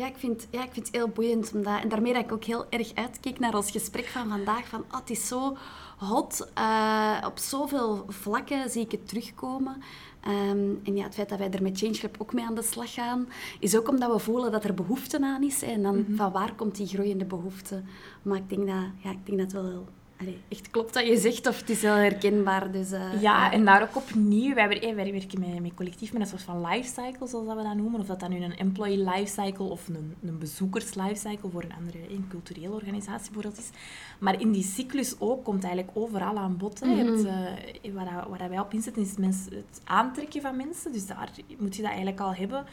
Ja, 0.00 0.06
ik 0.06 0.16
vind, 0.16 0.46
ja, 0.50 0.62
ik 0.64 0.72
vind 0.72 0.86
het 0.86 0.96
heel 0.96 1.08
boeiend. 1.08 1.52
Omdat, 1.54 1.80
en 1.82 1.88
daarmee 1.88 2.12
dat 2.12 2.24
ik 2.24 2.32
ook 2.32 2.44
heel 2.44 2.66
erg 2.70 2.94
uitkeek 2.94 3.38
naar 3.38 3.54
ons 3.54 3.70
gesprek 3.70 4.06
van 4.06 4.28
vandaag. 4.28 4.68
Van, 4.68 4.84
oh, 4.90 4.98
het 4.98 5.10
is 5.10 5.28
zo 5.28 5.56
hot. 5.98 6.50
Uh, 6.58 7.22
op 7.26 7.38
zoveel 7.38 8.04
vlakken 8.08 8.70
zie 8.70 8.84
ik 8.84 8.90
het 8.90 9.08
terugkomen. 9.08 9.82
Ehm, 10.20 10.68
en 10.84 10.96
ja, 10.96 11.02
het 11.02 11.14
feit 11.14 11.28
dat 11.28 11.38
wij 11.38 11.50
er 11.50 11.62
met 11.62 11.78
ChangeLab 11.78 12.16
ook 12.18 12.32
mee 12.32 12.44
aan 12.44 12.54
de 12.54 12.62
slag 12.62 12.92
gaan, 12.94 13.28
is 13.58 13.76
ook 13.76 13.88
omdat 13.88 14.12
we 14.12 14.18
voelen 14.18 14.52
dat 14.52 14.64
er 14.64 14.74
behoefte 14.74 15.20
aan 15.20 15.42
is. 15.42 15.62
En 15.62 15.82
dan 15.82 15.98
mhm. 15.98 16.16
van 16.16 16.32
waar 16.32 16.54
komt 16.54 16.76
die 16.76 16.86
groeiende 16.86 17.24
behoefte? 17.24 17.82
Maar 18.22 18.36
ik 18.36 18.48
denk 18.48 18.66
dat, 18.66 18.84
ja, 19.02 19.10
ik 19.10 19.26
denk 19.26 19.38
dat 19.38 19.52
wel 19.52 19.86
Allee, 20.20 20.38
echt 20.48 20.70
klopt 20.70 20.94
dat 20.94 21.06
je 21.06 21.16
zegt, 21.16 21.46
of 21.46 21.60
het 21.60 21.70
is 21.70 21.82
heel 21.82 21.94
herkenbaar. 21.94 22.70
Dus, 22.70 22.92
uh, 22.92 23.22
ja, 23.22 23.52
en 23.52 23.64
daar 23.64 23.82
ook 23.82 23.96
opnieuw, 23.96 24.54
wij, 24.54 24.68
wij 24.94 25.12
werken 25.12 25.40
met, 25.40 25.62
met 25.62 25.74
collectief 25.74 26.12
met 26.12 26.22
een 26.22 26.28
soort 26.28 26.42
van 26.42 26.66
lifecycle, 26.66 27.26
zoals 27.26 27.46
dat 27.46 27.56
we 27.56 27.62
dat 27.62 27.74
noemen. 27.74 28.00
Of 28.00 28.06
dat 28.06 28.20
dan 28.20 28.30
nu 28.30 28.42
een 28.42 28.56
employee 28.56 28.98
lifecycle 28.98 29.64
of 29.64 29.88
een, 29.88 30.14
een 30.22 30.38
bezoekers 30.38 30.94
lifecycle 30.94 31.50
voor 31.50 31.62
een 31.62 31.74
andere, 31.78 31.98
een 32.10 32.26
culturele 32.28 32.74
organisatie 32.74 33.32
bijvoorbeeld 33.32 33.58
is. 33.58 33.70
Maar 34.18 34.40
in 34.40 34.52
die 34.52 34.64
cyclus 34.64 35.14
ook 35.18 35.44
komt 35.44 35.64
eigenlijk 35.64 35.96
overal 35.96 36.38
aan 36.38 36.56
bod. 36.56 36.84
Mm 36.84 36.98
-hmm. 36.98 37.26
uh, 37.26 37.94
waar, 37.94 38.28
waar 38.28 38.48
wij 38.48 38.60
op 38.60 38.72
inzetten 38.72 39.02
is 39.02 39.44
het 39.44 39.80
aantrekken 39.84 40.42
van 40.42 40.56
mensen. 40.56 40.92
Dus 40.92 41.06
daar 41.06 41.30
moet 41.58 41.76
je 41.76 41.82
dat 41.82 41.90
eigenlijk 41.90 42.20
al 42.20 42.34
hebben. 42.34 42.64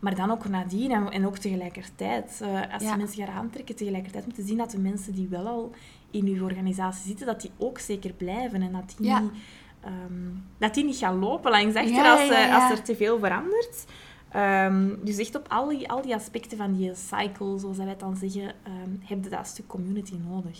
Maar 0.00 0.14
dan 0.14 0.30
ook 0.30 0.48
nadien 0.48 0.90
en, 0.90 1.10
en 1.10 1.26
ook 1.26 1.38
tegelijkertijd. 1.38 2.40
Uh, 2.42 2.72
als 2.72 2.82
je 2.82 2.96
mensen 2.96 3.24
gaat 3.24 3.36
aantrekken, 3.36 3.76
tegelijkertijd 3.76 4.24
moeten 4.24 4.46
zien 4.46 4.56
dat 4.56 4.70
de 4.70 4.78
mensen 4.78 5.14
die 5.14 5.28
wel 5.28 5.46
al 5.46 5.72
in 6.10 6.26
uw 6.26 6.44
organisatie 6.44 7.06
zitten, 7.06 7.26
dat 7.26 7.40
die 7.40 7.50
ook 7.58 7.78
zeker 7.78 8.12
blijven. 8.12 8.62
En 8.62 8.72
dat 8.72 8.94
die, 8.96 9.12
niet, 9.12 9.30
um, 9.86 10.44
dat 10.58 10.74
die 10.74 10.84
niet 10.84 10.96
gaan 10.96 11.18
lopen 11.18 11.50
langs 11.50 11.74
achter 11.74 12.04
als, 12.04 12.28
eh, 12.28 12.54
als 12.54 12.70
er 12.70 12.82
te 12.82 12.96
veel 12.96 13.18
verandert. 13.18 13.84
Um, 14.36 15.04
dus 15.04 15.18
echt 15.18 15.36
op 15.36 15.48
al 15.48 15.68
die, 15.68 15.90
al 15.90 16.02
die 16.02 16.14
aspecten 16.14 16.56
van 16.56 16.76
die 16.76 16.94
cycle, 16.94 17.58
zoals 17.58 17.76
wij 17.76 17.86
het 17.86 18.00
dan 18.00 18.16
zeggen, 18.16 18.42
um, 18.42 19.00
heb 19.04 19.24
je 19.24 19.30
dat 19.30 19.46
stuk 19.46 19.66
community 19.66 20.14
nodig. 20.28 20.58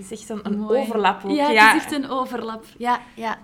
Het 0.00 0.10
is 0.10 0.20
echt 0.20 0.28
een, 0.28 0.46
een 0.46 0.68
overlap 0.68 1.24
ook. 1.24 1.30
Ja, 1.30 1.46
het 1.48 1.76
is 1.76 1.82
echt 1.82 1.92
een 1.92 2.08
overlap. 2.08 2.64
Ja, 2.78 3.00
ja. 3.14 3.38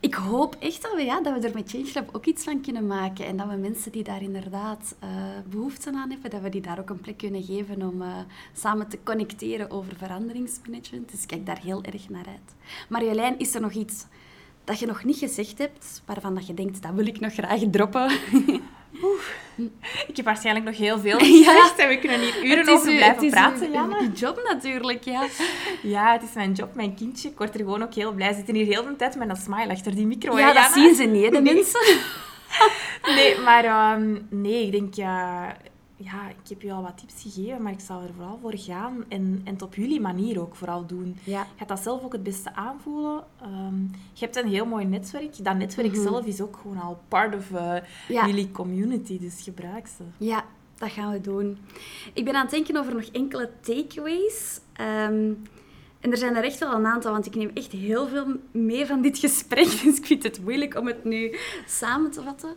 Ik 0.00 0.14
hoop 0.14 0.56
echt 0.58 0.82
dat 0.82 0.94
we, 0.94 1.02
ja, 1.02 1.20
dat 1.20 1.40
we 1.40 1.48
er 1.48 1.54
met 1.54 1.70
ChangeLab 1.70 2.08
ook 2.12 2.26
iets 2.26 2.44
van 2.44 2.60
kunnen 2.60 2.86
maken. 2.86 3.26
En 3.26 3.36
dat 3.36 3.46
we 3.48 3.56
mensen 3.56 3.92
die 3.92 4.02
daar 4.02 4.22
inderdaad 4.22 4.94
uh, 5.04 5.10
behoefte 5.46 5.92
aan 5.94 6.10
hebben, 6.10 6.30
dat 6.30 6.40
we 6.40 6.48
die 6.48 6.60
daar 6.60 6.78
ook 6.78 6.90
een 6.90 7.00
plek 7.00 7.18
kunnen 7.18 7.42
geven 7.42 7.82
om 7.82 8.02
uh, 8.02 8.08
samen 8.52 8.88
te 8.88 8.98
connecteren 9.02 9.70
over 9.70 9.96
veranderingsmanagement. 9.96 11.10
Dus 11.10 11.22
ik 11.22 11.28
kijk 11.28 11.46
daar 11.46 11.60
heel 11.62 11.82
erg 11.82 12.08
naar 12.08 12.26
uit. 12.26 12.54
Marjolein, 12.88 13.38
is 13.38 13.54
er 13.54 13.60
nog 13.60 13.72
iets 13.72 14.06
dat 14.64 14.78
je 14.78 14.86
nog 14.86 15.04
niet 15.04 15.18
gezegd 15.18 15.58
hebt, 15.58 16.02
waarvan 16.04 16.34
dat 16.34 16.46
je 16.46 16.54
denkt, 16.54 16.82
dat 16.82 16.92
wil 16.92 17.06
ik 17.06 17.20
nog 17.20 17.32
graag 17.32 17.60
droppen? 17.70 18.10
Ik 20.08 20.16
heb 20.16 20.24
waarschijnlijk 20.24 20.66
nog 20.66 20.76
heel 20.76 20.98
veel 20.98 21.18
gezegd 21.24 21.76
en 21.76 21.88
we 21.88 21.98
kunnen 21.98 22.20
hier 22.20 22.44
uren 22.44 22.68
over 22.68 22.96
blijven 22.96 23.30
praten, 23.30 23.72
Het 23.72 24.00
is 24.00 24.06
een 24.06 24.12
job 24.12 24.40
natuurlijk, 24.48 25.04
ja. 25.04 25.26
Ja, 25.82 26.12
het 26.12 26.22
is 26.22 26.32
mijn 26.34 26.52
job, 26.52 26.74
mijn 26.74 26.94
kindje. 26.94 27.28
Ik 27.28 27.38
word 27.38 27.54
er 27.54 27.60
gewoon 27.60 27.82
ook 27.82 27.94
heel 27.94 28.12
blij. 28.12 28.28
We 28.28 28.34
zitten 28.34 28.54
hier 28.54 28.66
heel 28.66 28.84
de 28.84 28.96
tijd 28.96 29.16
met 29.16 29.28
een 29.28 29.36
smile 29.36 29.72
achter 29.72 29.94
die 29.94 30.06
micro. 30.06 30.38
Ja, 30.38 30.52
dat 30.52 30.72
zien 30.72 30.94
ze 30.94 31.04
niet, 31.04 31.32
de 31.32 31.42
mensen. 31.42 31.96
nee, 33.16 33.38
maar 33.38 33.64
ehm, 33.64 34.18
nee, 34.28 34.66
ik 34.66 34.72
denk... 34.72 34.94
ja 34.94 35.56
ja, 36.04 36.28
ik 36.28 36.48
heb 36.48 36.62
je 36.62 36.72
al 36.72 36.82
wat 36.82 36.98
tips 36.98 37.22
gegeven, 37.22 37.62
maar 37.62 37.72
ik 37.72 37.80
zal 37.80 38.02
er 38.02 38.14
vooral 38.14 38.38
voor 38.42 38.52
gaan 38.56 39.04
en, 39.08 39.40
en 39.44 39.52
het 39.52 39.62
op 39.62 39.74
jullie 39.74 40.00
manier 40.00 40.40
ook 40.40 40.54
vooral 40.56 40.86
doen. 40.86 41.16
Ja. 41.24 41.40
Je 41.40 41.46
gaat 41.58 41.68
dat 41.68 41.80
zelf 41.82 42.02
ook 42.04 42.12
het 42.12 42.22
beste 42.22 42.54
aanvoelen. 42.54 43.24
Ehm, 43.40 43.80
je 44.12 44.24
hebt 44.24 44.36
een 44.36 44.48
heel 44.48 44.66
mooi 44.66 44.84
netwerk. 44.84 45.44
Dat 45.44 45.56
netwerk 45.56 45.92
Mhm. 45.92 46.02
zelf 46.02 46.26
is 46.26 46.40
ook 46.40 46.56
gewoon 46.62 46.80
al 46.80 47.00
part 47.08 47.34
of 47.34 47.52
eh, 47.52 47.74
Ja. 48.08 48.26
jullie 48.26 48.50
community, 48.50 49.18
dus 49.18 49.42
gebruik 49.42 49.86
ze. 49.86 50.02
Ja, 50.16 50.44
dat 50.78 50.90
gaan 50.90 51.12
we 51.12 51.20
doen. 51.20 51.58
Ik 52.12 52.24
ben 52.24 52.34
aan 52.34 52.42
het 52.42 52.50
denken 52.50 52.76
over 52.76 52.94
nog 52.94 53.04
enkele 53.04 53.50
takeaways. 53.60 54.60
Ehm, 54.72 55.32
en 56.00 56.10
er 56.10 56.16
zijn 56.16 56.36
er 56.36 56.44
echt 56.44 56.58
wel 56.58 56.72
een 56.74 56.86
aantal, 56.86 57.12
want 57.12 57.26
ik 57.26 57.34
neem 57.34 57.50
echt 57.54 57.72
heel 57.72 58.08
veel 58.08 58.26
mee 58.50 58.86
van 58.86 59.02
dit 59.02 59.18
gesprek. 59.18 59.64
Dus 59.82 59.96
ik 59.98 60.06
vind 60.06 60.22
het 60.22 60.42
moeilijk 60.42 60.76
om 60.78 60.86
het 60.86 61.04
nu 61.04 61.36
samen 61.66 62.10
te 62.10 62.22
vatten. 62.22 62.54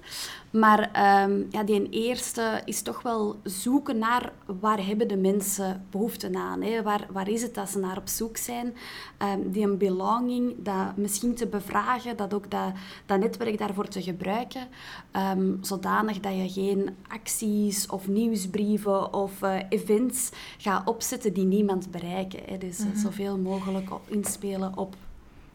Maar 0.55 0.91
ehm, 0.91 1.43
ja, 1.49 1.63
die 1.63 1.89
eerste 1.89 2.61
is 2.65 2.81
toch 2.81 3.01
wel 3.01 3.35
zoeken 3.43 3.97
naar 3.97 4.31
waar 4.59 4.85
hebben 4.85 5.07
de 5.07 5.17
mensen 5.17 5.85
behoefte 5.89 6.29
aan. 6.33 6.61
Hè? 6.61 6.83
Waar, 6.83 7.07
waar 7.11 7.29
is 7.29 7.41
het 7.41 7.53
dat 7.53 7.69
ze 7.69 7.79
naar 7.79 7.97
op 7.97 8.07
zoek 8.07 8.37
zijn? 8.37 8.73
Ehm, 9.17 9.39
die 9.49 9.63
een 9.63 9.77
belonging, 9.77 10.55
dat 10.57 10.97
misschien 10.97 11.35
te 11.35 11.47
bevragen, 11.47 12.17
dat 12.17 12.33
ook 12.33 12.51
dat, 12.51 12.71
dat 13.05 13.19
netwerk 13.19 13.57
daarvoor 13.57 13.87
te 13.87 14.01
gebruiken. 14.01 14.67
ehm, 15.11 15.53
zodanig 15.61 16.19
dat 16.19 16.35
je 16.35 16.49
geen 16.49 16.95
acties 17.07 17.87
of 17.87 18.07
nieuwsbrieven 18.07 19.13
of 19.13 19.41
eh, 19.41 19.59
events 19.69 20.31
gaat 20.57 20.87
opzetten 20.87 21.33
die 21.33 21.45
niemand 21.45 21.91
bereiken. 21.91 22.39
Hè? 22.45 22.57
Dus 22.57 22.79
eh, 22.79 22.85
zoveel 22.95 23.37
mogelijk 23.37 23.93
op 23.93 24.01
inspelen 24.09 24.77
op 24.77 24.95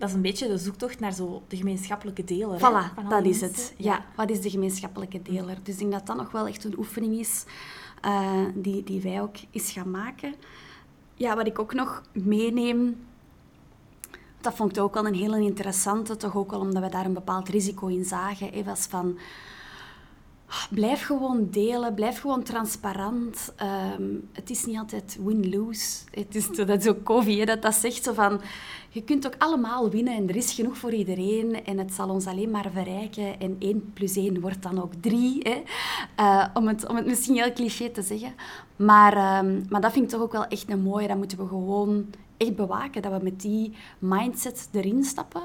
Dat 0.01 0.09
is 0.09 0.15
een 0.15 0.23
beetje 0.23 0.49
de 0.49 0.59
zoektocht 0.59 1.01
naar 1.01 1.13
zo 1.13 1.43
de 1.49 1.57
gemeenschappelijke 1.57 2.25
deler. 2.25 2.59
Voilà, 2.59 2.95
al 2.97 3.09
dat 3.09 3.25
is 3.25 3.41
mensen. 3.41 3.49
het. 3.49 3.75
Ja, 3.77 4.05
wat 4.17 4.31
is 4.31 4.41
de 4.41 4.51
gemeenschappelijke 4.51 5.23
deler? 5.23 5.59
Dus 5.63 5.75
ik 5.75 5.81
denk 5.81 5.93
dat 5.93 6.07
dat 6.07 6.17
nog 6.17 6.31
wel 6.31 6.47
echt 6.47 6.65
een 6.65 6.79
oefening 6.79 7.19
is 7.19 7.45
eh, 8.01 8.45
die, 8.55 8.85
die 8.85 9.01
wij 9.01 9.21
ook 9.21 9.37
eens 9.51 9.73
gaan 9.73 9.91
maken. 9.91 10.35
Ja, 11.15 11.37
wat 11.37 11.47
ik 11.47 11.59
ook 11.59 11.75
nog 11.75 12.03
meeneem, 12.13 13.07
dat 14.41 14.55
vond 14.55 14.77
ik 14.77 14.83
ook 14.83 14.95
wel 14.95 15.07
een 15.07 15.15
hele 15.15 15.41
interessante, 15.41 16.17
toch 16.17 16.37
ook 16.37 16.51
wel 16.51 16.61
omdat 16.61 16.83
we 16.83 16.89
daar 16.89 17.05
een 17.05 17.15
bepaald 17.15 17.49
risico 17.49 17.87
in 17.87 18.05
zagen, 18.05 18.49
hè, 18.53 18.65
was 18.65 18.87
van... 18.87 19.19
Blijf 20.71 21.05
gewoon 21.05 21.49
delen, 21.51 21.95
blijf 21.95 22.21
gewoon 22.21 22.43
transparant. 22.43 23.53
Ehm, 23.57 24.03
het 24.33 24.51
is 24.51 24.65
niet 24.65 24.79
altijd 24.79 25.19
win-lose. 25.25 25.99
Het 26.11 26.35
is 26.35 26.49
dat 26.49 26.69
is 26.69 26.89
ook 26.89 27.25
hè, 27.27 27.45
dat 27.45 27.63
dat 27.63 27.75
zegt. 27.75 28.05
Zo 28.05 28.13
van, 28.13 28.41
je 28.89 29.03
kunt 29.03 29.27
ook 29.27 29.35
allemaal 29.39 29.91
winnen 29.91 30.15
en 30.15 30.29
er 30.29 30.37
is 30.37 30.53
genoeg 30.53 30.77
voor 30.77 30.93
iedereen. 30.93 31.65
En 31.65 31.79
het 31.79 31.93
zal 31.93 32.09
ons 32.09 32.27
alleen 32.27 32.51
maar 32.51 32.71
verrijken. 32.73 33.41
En 33.41 33.57
1 33.59 33.93
plus 33.93 34.17
1 34.17 34.41
wordt 34.41 34.63
dan 34.63 34.83
ook 34.83 34.93
3. 35.01 35.41
Hè? 35.43 35.63
Eh, 36.17 36.47
om, 36.55 36.69
het, 36.69 36.89
om 36.89 36.97
het 36.97 37.07
misschien 37.07 37.35
heel 37.35 37.53
cliché 37.53 37.89
te 37.89 38.03
zeggen. 38.03 38.35
Maar, 38.77 39.13
ehm, 39.13 39.61
maar 39.69 39.81
dat 39.81 39.93
vind 39.93 40.05
ik 40.05 40.11
toch 40.11 40.21
ook 40.21 40.33
wel 40.33 40.47
echt 40.47 40.71
een 40.71 40.83
mooie. 40.83 41.09
Dat 41.09 41.17
moeten 41.17 41.39
we 41.39 41.47
gewoon 41.47 42.07
echt 42.37 42.57
bewaken. 42.57 43.03
Dat 43.03 43.13
we 43.13 43.19
met 43.23 43.41
die 43.41 43.73
mindset 43.99 44.69
erin 44.73 45.05
stappen. 45.05 45.43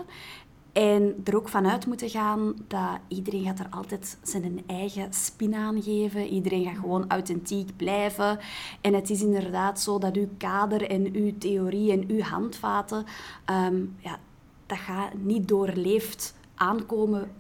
En 0.75 1.21
er 1.23 1.35
ook 1.35 1.49
vanuit 1.49 1.85
moeten 1.85 2.09
gaan 2.09 2.53
dat 2.67 2.99
iedereen 3.07 3.43
gaat 3.43 3.59
er 3.59 3.67
altijd 3.69 4.17
zijn 4.23 4.63
eigen 4.67 5.13
spin 5.13 5.55
aan 5.55 5.83
geven. 5.83 6.27
Iedereen 6.27 6.65
gaat 6.65 6.77
gewoon 6.77 7.09
authentiek 7.09 7.77
blijven. 7.77 8.39
En 8.81 8.93
het 8.93 9.09
is 9.09 9.21
inderdaad 9.21 9.79
zo 9.79 9.99
dat 9.99 10.15
uw 10.15 10.29
kader 10.37 10.89
en 10.89 11.13
uw 11.13 11.37
theorie 11.37 11.91
en 11.91 12.03
uw 12.07 12.21
handvaten... 12.21 13.05
ehm, 13.45 13.83
ja, 13.99 14.19
dat 14.65 14.77
gaat 14.77 15.13
niet 15.13 15.47
doorleefd 15.47 16.35
aankomen, 16.55 17.31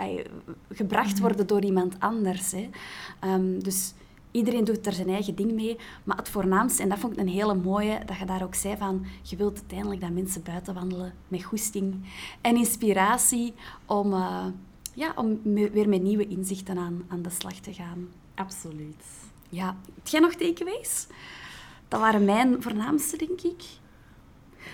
gebracht 0.71 1.19
worden 1.19 1.47
door 1.47 1.63
iemand 1.63 1.95
anders. 1.99 2.51
Hè. 2.51 2.69
Ehm, 3.19 3.59
dus 3.59 3.93
iedereen 4.35 4.63
doet 4.63 4.85
er 4.85 4.93
zijn 4.93 5.09
eigen 5.09 5.35
ding 5.35 5.51
mee. 5.51 5.77
Maar 6.03 6.17
het 6.17 6.29
voornaamste, 6.29 6.81
en 6.83 6.89
dat 6.89 6.99
vond 6.99 7.13
ik 7.13 7.19
een 7.19 7.27
hele 7.27 7.55
mooie, 7.55 7.99
dat 8.05 8.17
je 8.17 8.25
daar 8.25 8.43
ook 8.43 8.55
zei 8.55 8.77
van, 8.77 9.05
je 9.21 9.35
wilt 9.35 9.57
uiteindelijk 9.57 10.01
dat 10.01 10.09
mensen 10.11 10.43
buiten 10.43 10.73
wandelen 10.73 11.13
met 11.27 11.43
goesting 11.43 12.05
en 12.41 12.55
inspiratie 12.55 13.53
om, 13.85 14.13
eh, 14.13 14.45
ja, 14.93 15.11
om 15.15 15.39
me- 15.43 15.69
weer 15.69 15.89
met 15.89 16.01
nieuwe 16.01 16.27
inzichten 16.27 16.77
aan, 16.77 17.03
aan 17.07 17.21
de 17.21 17.29
slag 17.29 17.53
te 17.53 17.73
gaan. 17.73 18.07
Absoluut. 18.35 19.03
Ja, 19.49 19.75
heb 19.95 20.07
jij 20.07 20.19
nog 20.19 20.33
takeaways? 20.33 21.07
Dat 21.87 21.99
waren 21.99 22.25
mijn 22.25 22.61
voornaamste, 22.61 23.17
denk 23.17 23.41
ik. 23.41 23.63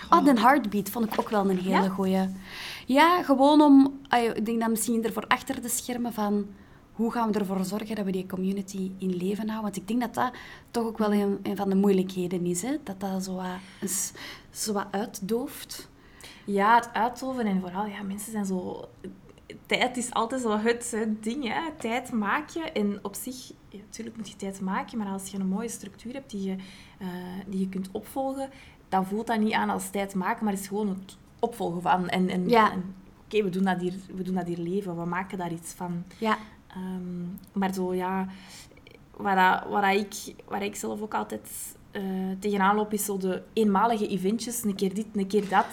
Oh, 0.09 0.25
de 0.25 0.39
heartbeat 0.39 0.89
vond 0.89 1.05
ik 1.13 1.19
ook 1.19 1.29
wel 1.29 1.49
een 1.49 1.57
hele 1.59 1.69
Ja? 1.83 1.89
goeie. 1.89 2.27
Ja, 2.85 3.23
gewoon 3.23 3.61
om... 3.61 3.99
Ik 4.35 4.45
denk 4.45 4.59
dat 4.59 4.69
misschien 4.69 5.03
ervoor 5.03 5.27
achter 5.27 5.61
de 5.61 5.69
schermen 5.69 6.13
van... 6.13 6.45
Hoe 6.91 7.11
gaan 7.11 7.31
we 7.31 7.39
ervoor 7.39 7.63
zorgen 7.65 7.95
dat 7.95 8.05
we 8.05 8.11
die 8.11 8.25
community 8.25 8.91
in 8.97 9.15
leven 9.15 9.49
houden? 9.49 9.61
Want 9.61 9.75
ik 9.75 9.87
denk 9.87 10.01
dat 10.01 10.13
dat 10.13 10.31
toch 10.71 10.85
ook 10.85 10.97
wel 10.97 11.13
een, 11.13 11.39
een 11.43 11.55
van 11.55 11.69
de 11.69 11.75
moeilijkheden 11.75 12.45
is. 12.45 12.61
Hè? 12.61 12.77
Dat 12.83 12.99
dat 12.99 13.23
zo 13.23 13.35
wat, 13.35 14.13
zo 14.49 14.73
wat 14.73 14.87
uitdooft. 14.91 15.89
Ja, 16.45 16.75
het 16.75 16.89
uitoven 16.93 17.45
en 17.45 17.59
vooral, 17.59 17.85
ja, 17.85 18.01
mensen 18.03 18.31
zijn 18.31 18.45
zo... 18.45 18.87
Tijd 19.65 19.97
is 19.97 20.11
altijd 20.13 20.41
zo 20.41 20.57
het, 20.57 20.91
het 20.91 21.23
ding, 21.23 21.47
hè. 21.47 21.61
Tijd 21.77 22.11
maak 22.11 22.49
je. 22.49 22.59
En 22.61 22.99
op 23.01 23.15
zich, 23.15 23.51
ja, 23.69 23.79
natuurlijk 23.79 24.17
moet 24.17 24.29
je 24.29 24.35
tijd 24.35 24.61
maken, 24.61 24.97
maar 24.97 25.07
als 25.07 25.27
je 25.31 25.39
een 25.39 25.47
mooie 25.47 25.69
structuur 25.69 26.13
hebt 26.13 26.31
die 26.31 26.43
je, 26.43 26.55
eh, 26.99 27.07
die 27.47 27.59
je 27.59 27.69
kunt 27.69 27.89
opvolgen, 27.91 28.49
dan 28.89 29.05
voelt 29.05 29.27
dat 29.27 29.39
niet 29.39 29.53
aan 29.53 29.69
als 29.69 29.89
tijd 29.89 30.15
maken, 30.15 30.45
maar 30.45 30.53
is 30.53 30.67
gewoon 30.67 30.89
het 30.89 31.17
opvolgen 31.39 31.81
van. 31.81 32.09
En, 32.09 32.29
en, 32.29 32.49
Ja. 32.49 32.71
en 32.71 32.95
oké, 33.25 33.43
we 33.43 33.49
doen 33.49 33.63
dat 33.63 33.79
hier, 33.81 33.93
we 34.15 34.23
doen 34.23 34.35
dat 34.35 34.47
hier 34.47 34.57
leven, 34.57 34.97
we 34.99 35.05
maken 35.05 35.37
daar 35.37 35.51
iets 35.51 35.71
van. 35.73 36.03
Ja, 36.17 36.37
Ehm, 36.73 37.23
maar 37.53 37.73
zo, 37.73 37.93
ja, 37.93 38.27
waar, 39.17 39.35
dat- 39.61 39.69
waar, 39.71 39.93
dat 39.93 40.01
ik, 40.05 40.35
waar 40.47 40.63
ik 40.63 40.75
zelf 40.75 41.01
ook 41.01 41.13
altijd 41.13 41.75
eh, 41.91 42.01
tegenaan 42.39 42.75
loop, 42.75 42.93
is 42.93 43.05
zo 43.05 43.17
de 43.17 43.41
eenmalige 43.53 44.07
eventjes, 44.07 44.63
een 44.63 44.75
keer 44.75 44.93
dit, 44.93 45.05
een 45.13 45.27
keer 45.27 45.49
dat. 45.49 45.65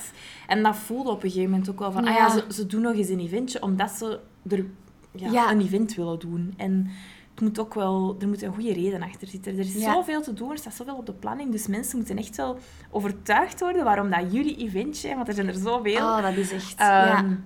En 0.46 0.62
dat 0.62 0.76
voelde 0.76 1.10
op 1.10 1.22
een 1.22 1.30
gegeven 1.30 1.50
moment 1.50 1.70
ook 1.70 1.78
wel 1.78 1.92
van, 1.92 2.06
ah 2.06 2.14
Ja. 2.14 2.18
ja, 2.26 2.30
ze, 2.30 2.44
ze 2.52 2.66
doen 2.66 2.82
nog 2.82 2.94
eens 2.94 3.08
een 3.08 3.20
eventje, 3.20 3.62
omdat 3.62 3.90
ze 3.90 4.20
er 4.48 4.66
ja, 5.10 5.30
Ja. 5.30 5.50
een 5.50 5.60
event 5.60 5.94
willen 5.94 6.18
doen. 6.18 6.54
En 6.56 6.86
het 7.30 7.40
moet 7.40 7.58
ook 7.60 7.74
wel, 7.74 8.16
er 8.20 8.28
moet 8.28 8.42
een 8.42 8.54
goede 8.54 8.72
reden 8.72 9.02
achter 9.02 9.28
zitten. 9.28 9.52
Er 9.52 9.58
is 9.58 9.74
Ja. 9.74 9.92
zoveel 9.92 10.22
te 10.22 10.32
doen, 10.32 10.50
er 10.50 10.58
staat 10.58 10.74
zoveel 10.74 10.94
op 10.96 11.06
de 11.06 11.12
planning, 11.12 11.50
dus 11.52 11.66
mensen 11.66 11.96
moeten 11.98 12.16
echt 12.16 12.36
wel 12.36 12.58
overtuigd 12.90 13.60
worden 13.60 13.84
waarom 13.84 14.10
dat 14.10 14.32
jullie 14.32 14.56
eventje, 14.56 15.14
want 15.14 15.28
er 15.28 15.34
zijn 15.34 15.48
er 15.48 15.54
zoveel, 15.54 15.96
oh, 16.06 16.22
dat 16.22 16.36
is 16.36 16.52
echt... 16.52 16.78
Ehm, 16.78 16.88
ja. 16.88 17.14
waarom 17.16 17.36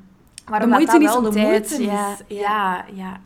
De 0.45 0.59
dat 0.59 0.69
moeite 0.69 0.93
dat 0.93 1.01
is 1.01 1.07
wel 1.07 1.17
om 1.17 1.25
de 1.25 1.31
tijd, 1.31 1.69
moeite 1.71 1.85
ja, 1.85 2.17
is. 2.29 2.37
ja. 2.39 2.85
ja, 2.95 3.21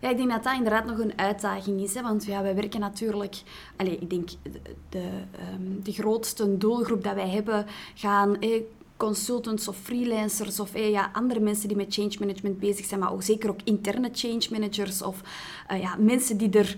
ja. 0.00 0.08
Ik 0.08 0.16
denk 0.16 0.30
dat 0.30 0.42
dat 0.44 0.54
inderdaad 0.54 0.86
nog 0.86 0.98
een 0.98 1.18
uitdaging 1.18 1.80
is. 1.80 1.94
Hè? 1.94 2.02
Want 2.02 2.24
ja, 2.24 2.42
wij 2.42 2.54
werken 2.54 2.80
natuurlijk... 2.80 3.42
Allez, 3.76 3.92
ik 4.00 4.10
denk, 4.10 4.28
de, 4.42 4.60
de, 4.88 5.08
ehm, 5.38 5.82
de 5.82 5.92
grootste 5.92 6.56
doelgroep 6.56 7.04
dat 7.04 7.14
wij 7.14 7.28
hebben 7.28 7.66
gaan... 7.94 8.38
eh, 8.40 8.62
consultants 8.96 9.68
of 9.68 9.76
freelancers 9.76 10.60
of 10.60 10.74
eh, 10.74 10.90
ja, 10.90 11.10
andere 11.12 11.40
mensen 11.40 11.68
die 11.68 11.76
met 11.76 11.94
change 11.94 12.16
management 12.18 12.58
bezig 12.58 12.84
zijn, 12.86 13.00
maar 13.00 13.12
ook 13.12 13.22
zeker 13.22 13.50
ook 13.50 13.60
interne 13.64 14.08
change 14.12 14.46
managers 14.50 15.02
of 15.02 15.20
eh, 15.68 15.80
ja, 15.80 15.96
mensen 15.98 16.36
die, 16.36 16.50
er, 16.50 16.76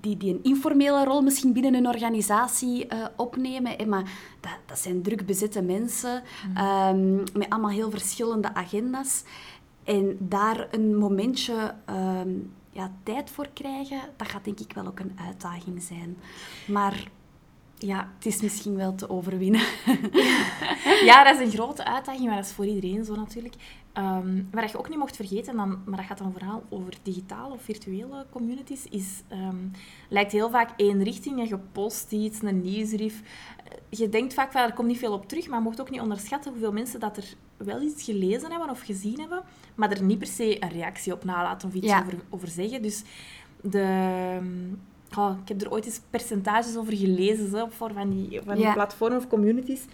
die, 0.00 0.16
die 0.16 0.32
een 0.34 0.42
informele 0.42 1.04
rol 1.04 1.22
misschien 1.22 1.52
binnen 1.52 1.74
een 1.74 1.86
organisatie 1.86 2.86
eh, 2.86 3.04
opnemen. 3.16 3.78
eh, 3.78 3.86
maar 3.86 4.10
dat, 4.40 4.52
dat 4.66 4.78
zijn 4.78 5.02
druk 5.02 5.26
bezette 5.26 5.62
mensen 5.62 6.22
ehm, 6.54 7.14
met 7.16 7.46
allemaal 7.48 7.70
heel 7.70 7.90
verschillende 7.90 8.54
agenda's. 8.54 9.22
En 9.88 10.16
daar 10.20 10.68
een 10.70 10.96
momentje 10.96 11.74
ehm, 11.84 12.30
ja, 12.70 12.92
tijd 13.02 13.30
voor 13.30 13.48
krijgen, 13.52 14.00
dat 14.16 14.28
gaat 14.28 14.44
denk 14.44 14.60
ik 14.60 14.72
wel 14.72 14.86
ook 14.86 14.98
een 14.98 15.18
uitdaging 15.26 15.82
zijn. 15.82 16.16
Maar 16.66 17.10
ja, 17.78 18.08
het 18.14 18.26
is 18.26 18.40
misschien 18.40 18.76
wel 18.76 18.94
te 18.94 19.10
overwinnen. 19.10 19.60
Ja, 21.04 21.24
dat 21.24 21.40
is 21.40 21.46
een 21.46 21.58
grote 21.58 21.84
uitdaging, 21.84 22.26
maar 22.26 22.36
dat 22.36 22.44
is 22.44 22.52
voor 22.52 22.66
iedereen 22.66 23.04
zo 23.04 23.14
natuurlijk. 23.14 23.54
Ehm 23.92 24.42
wat 24.50 24.70
je 24.70 24.78
ook 24.78 24.88
niet 24.88 24.98
mocht 24.98 25.16
vergeten, 25.16 25.56
dan, 25.56 25.82
maar 25.84 25.96
dat 25.96 26.06
gaat 26.06 26.18
dan 26.18 26.32
vooral 26.32 26.62
over 26.68 26.94
digitale 27.02 27.54
of 27.54 27.62
virtuele 27.62 28.26
communities, 28.30 28.84
is, 28.84 29.22
ehm, 29.28 29.56
lijkt 30.08 30.32
heel 30.32 30.50
vaak 30.50 30.70
één 30.76 31.02
richting. 31.02 31.48
Je 31.48 31.58
post 31.72 32.12
iets, 32.12 32.42
een 32.42 32.60
nieuwsbrief. 32.60 33.22
Je 33.88 34.08
denkt 34.08 34.34
vaak 34.34 34.52
van, 34.52 34.62
er 34.62 34.72
komt 34.72 34.88
niet 34.88 34.98
veel 34.98 35.12
op 35.12 35.28
terug, 35.28 35.48
maar 35.48 35.58
je 35.58 35.64
mocht 35.64 35.80
ook 35.80 35.90
niet 35.90 36.00
onderschatten 36.00 36.50
hoeveel 36.50 36.72
mensen 36.72 37.00
dat 37.00 37.16
er 37.16 37.34
wel 37.56 37.80
iets 37.80 38.04
gelezen 38.04 38.50
hebben 38.50 38.70
of 38.70 38.80
gezien 38.80 39.20
hebben, 39.20 39.42
maar 39.78 39.90
er 39.90 40.02
niet 40.02 40.18
per 40.18 40.26
se 40.26 40.62
een 40.62 40.68
reactie 40.70 41.12
op 41.12 41.24
nalaten 41.24 41.68
of 41.68 41.74
iets 41.74 41.86
Ja. 41.86 42.00
over, 42.00 42.18
over 42.30 42.48
zeggen. 42.48 42.82
Dus 42.82 43.02
de... 43.62 44.38
oh, 45.18 45.36
ik 45.42 45.48
heb 45.48 45.60
er 45.62 45.70
ooit 45.70 45.86
eens 45.86 46.00
percentages 46.10 46.76
over 46.76 46.96
gelezen, 46.96 47.50
zo, 47.50 47.66
voor 47.70 47.92
van 47.92 48.10
die, 48.10 48.40
van 48.44 48.54
die 48.54 48.64
Ja. 48.64 48.72
platformen 48.72 49.18
of 49.18 49.28
communities 49.28 49.84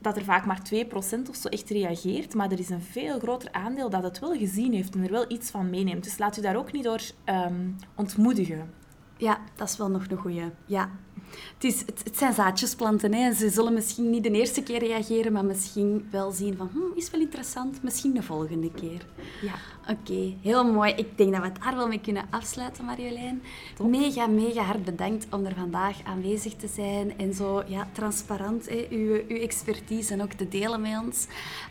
dat 0.00 0.16
er 0.16 0.24
vaak 0.24 0.46
maar 0.46 0.60
2% 0.74 1.28
of 1.28 1.36
zo 1.36 1.48
echt 1.48 1.70
reageert, 1.70 2.34
maar 2.34 2.50
er 2.52 2.58
is 2.58 2.68
een 2.68 2.82
veel 2.82 3.18
groter 3.18 3.52
aandeel 3.52 3.90
dat 3.90 4.02
het 4.02 4.18
wel 4.18 4.36
gezien 4.36 4.72
heeft 4.72 4.94
en 4.94 5.02
er 5.04 5.10
wel 5.10 5.24
iets 5.28 5.50
van 5.50 5.70
meeneemt. 5.70 6.04
Dus 6.04 6.18
laat 6.18 6.36
u 6.36 6.40
daar 6.40 6.56
ook 6.56 6.72
niet 6.72 6.84
door 6.84 7.00
ehm, 7.24 7.68
ontmoedigen. 7.94 8.70
Ja, 9.16 9.38
dat 9.56 9.68
is 9.68 9.76
wel 9.76 9.90
nog 9.90 10.04
een 10.08 10.16
goeie. 10.16 10.42
Ja. 10.66 10.90
Het, 11.54 11.64
is, 11.64 11.80
het, 11.80 12.16
zijn 12.16 12.34
zaadjesplanten. 12.34 13.14
Hè. 13.14 13.32
Ze 13.32 13.50
zullen 13.50 13.74
misschien 13.74 14.10
niet 14.10 14.22
de 14.22 14.30
eerste 14.30 14.62
keer 14.62 14.78
reageren, 14.78 15.32
maar 15.32 15.44
misschien 15.44 16.08
wel 16.10 16.30
zien 16.30 16.56
van, 16.56 16.70
hm, 16.72 16.98
is 16.98 17.10
wel 17.10 17.20
interessant, 17.20 17.82
misschien 17.82 18.12
de 18.12 18.22
volgende 18.22 18.70
keer. 18.70 19.06
Ja. 19.42 19.54
Oké, 19.90 20.34
heel 20.42 20.64
mooi. 20.72 20.92
Ik 20.96 21.18
denk 21.18 21.32
dat 21.32 21.40
we 21.40 21.46
het 21.46 21.62
daar 21.62 21.76
wel 21.76 21.88
mee 21.88 22.00
kunnen 22.00 22.24
afsluiten, 22.30 22.84
Marjolein. 22.84 23.42
Mega, 23.82 24.26
mega 24.26 24.62
hard 24.62 24.84
bedankt 24.84 25.26
om 25.30 25.44
er 25.44 25.54
vandaag 25.54 25.96
aanwezig 26.04 26.54
te 26.54 26.66
zijn 26.66 27.18
en 27.18 27.34
zo 27.34 27.62
ja, 27.66 27.88
transparant 27.92 28.68
hè, 28.68 28.86
uw, 28.90 29.20
uw 29.28 29.36
expertise 29.36 30.12
en 30.12 30.22
ook 30.22 30.32
te 30.32 30.48
delen 30.48 30.80
met 30.80 30.98
ons. 31.04 31.26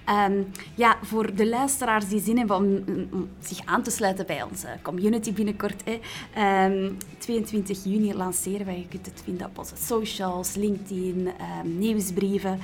Ehm, 0.06 0.42
ja, 0.76 0.98
voor 1.02 1.36
de 1.36 1.48
luisteraars 1.48 2.08
die 2.08 2.22
zin 2.22 2.38
hebben 2.38 2.56
om, 2.56 2.84
om 3.12 3.30
zich 3.40 3.66
aan 3.66 3.84
te 3.84 3.92
sluiten 3.92 4.26
bij 4.26 4.44
onze 4.44 4.68
community 4.82 5.34
binnenkort. 5.34 5.84
Hè, 5.86 6.00
ehm, 6.34 6.92
22 7.18 7.84
juni 7.84 8.14
lanceren 8.14 8.66
wij. 8.66 8.78
Je 8.78 8.88
kunt 8.88 9.06
het 9.06 9.22
vinden 9.24 9.48
op 9.48 9.58
onze 9.58 9.76
socials, 9.76 10.56
LinkedIn, 10.56 11.32
ehm, 11.38 11.78
nieuwsbrieven. 11.78 12.60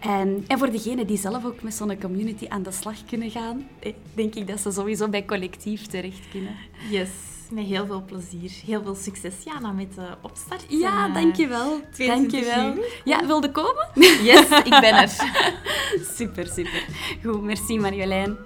En, 0.00 0.44
en 0.46 0.58
voor 0.58 0.70
degenen 0.70 1.06
die 1.06 1.18
zelf 1.18 1.44
ook 1.44 1.62
met 1.62 1.74
zo'n 1.74 2.00
community 2.00 2.46
aan 2.48 2.62
de 2.62 2.72
slag 2.72 3.04
kunnen 3.04 3.30
gaan, 3.30 3.66
denk 4.14 4.34
ik 4.34 4.46
dat 4.46 4.60
ze 4.60 4.70
sowieso 4.70 4.97
bij 5.06 5.24
collectief 5.24 5.86
terecht 5.86 6.28
kunnen. 6.30 6.56
Yes, 6.90 7.08
met 7.50 7.64
heel 7.64 7.86
veel 7.86 8.04
plezier. 8.04 8.50
Heel 8.66 8.82
veel 8.82 8.94
succes, 8.94 9.34
Jana, 9.44 9.72
met 9.72 9.94
de 9.94 10.06
opstart. 10.22 10.64
Ja, 10.68 11.04
En, 11.04 11.08
eh, 11.08 11.14
dankjewel. 11.14 11.80
22 11.92 12.54
Dankjewel. 12.54 12.84
Ja, 13.04 13.26
wilde 13.26 13.50
komen? 13.50 13.86
Yes, 14.22 14.50
ik 14.50 14.80
ben 14.80 14.94
er. 14.94 15.08
Super, 16.16 16.46
super. 16.46 16.84
Goed, 17.24 17.42
merci 17.42 17.78
Marjolein. 17.78 18.36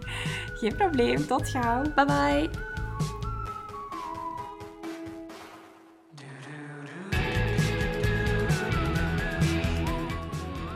Geen 0.55 0.77
probleem, 0.77 1.27
tot 1.27 1.49
gauw. 1.49 1.83
Bye 1.95 2.05
bye. 2.07 2.51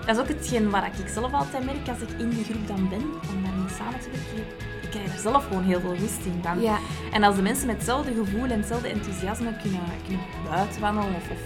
Dat 0.07 0.17
is 0.17 0.23
ook 0.23 0.29
hetgeen 0.29 0.71
waar 0.71 0.87
ik 0.99 1.09
zelf 1.09 1.33
altijd 1.33 1.65
merk 1.65 1.89
als 1.89 2.01
ik 2.01 2.09
in 2.19 2.29
die 2.29 2.45
groep 2.45 2.67
dan 2.67 2.89
ben, 2.89 3.03
om 3.03 3.43
daarmee 3.45 3.69
samen 3.79 4.01
te 4.01 4.11
werken. 4.11 4.76
Ik 4.87 4.93
krijg 4.93 5.13
er 5.13 5.21
zelf 5.21 5.47
gewoon 5.47 5.63
heel 5.63 5.81
veel 5.81 5.95
rust 5.95 6.25
in 6.25 6.41
van. 6.43 6.61
Ja. 6.61 6.79
En 7.13 7.23
als 7.23 7.37
de 7.37 7.43
mensen 7.43 7.67
met 7.67 7.77
hetzelfde 7.77 8.13
gevoel 8.15 8.45
en 8.45 8.59
hetzelfde 8.59 8.89
enthousiasme 8.89 9.57
kunnen, 9.63 9.81
kunnen 10.07 10.25
buiten 10.51 10.81
wandelen 10.81 11.15
of, 11.15 11.31
of 11.31 11.41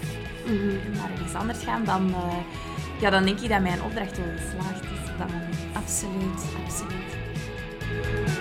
naar 0.95 1.25
iets 1.25 1.33
anders 1.33 1.63
gaan, 1.63 1.85
dan, 1.85 2.13
eh, 2.13 3.01
ja, 3.01 3.09
dan 3.09 3.23
denk 3.23 3.39
ik 3.39 3.49
dat 3.49 3.61
mijn 3.61 3.83
opdracht 3.83 4.17
wel 4.17 4.27
geslaagd 4.35 4.83
is 4.83 5.11
op 5.11 5.17
dat 5.17 5.27
moment. 5.27 5.55
Absoluut, 5.73 6.41
absoluut. 6.65 8.40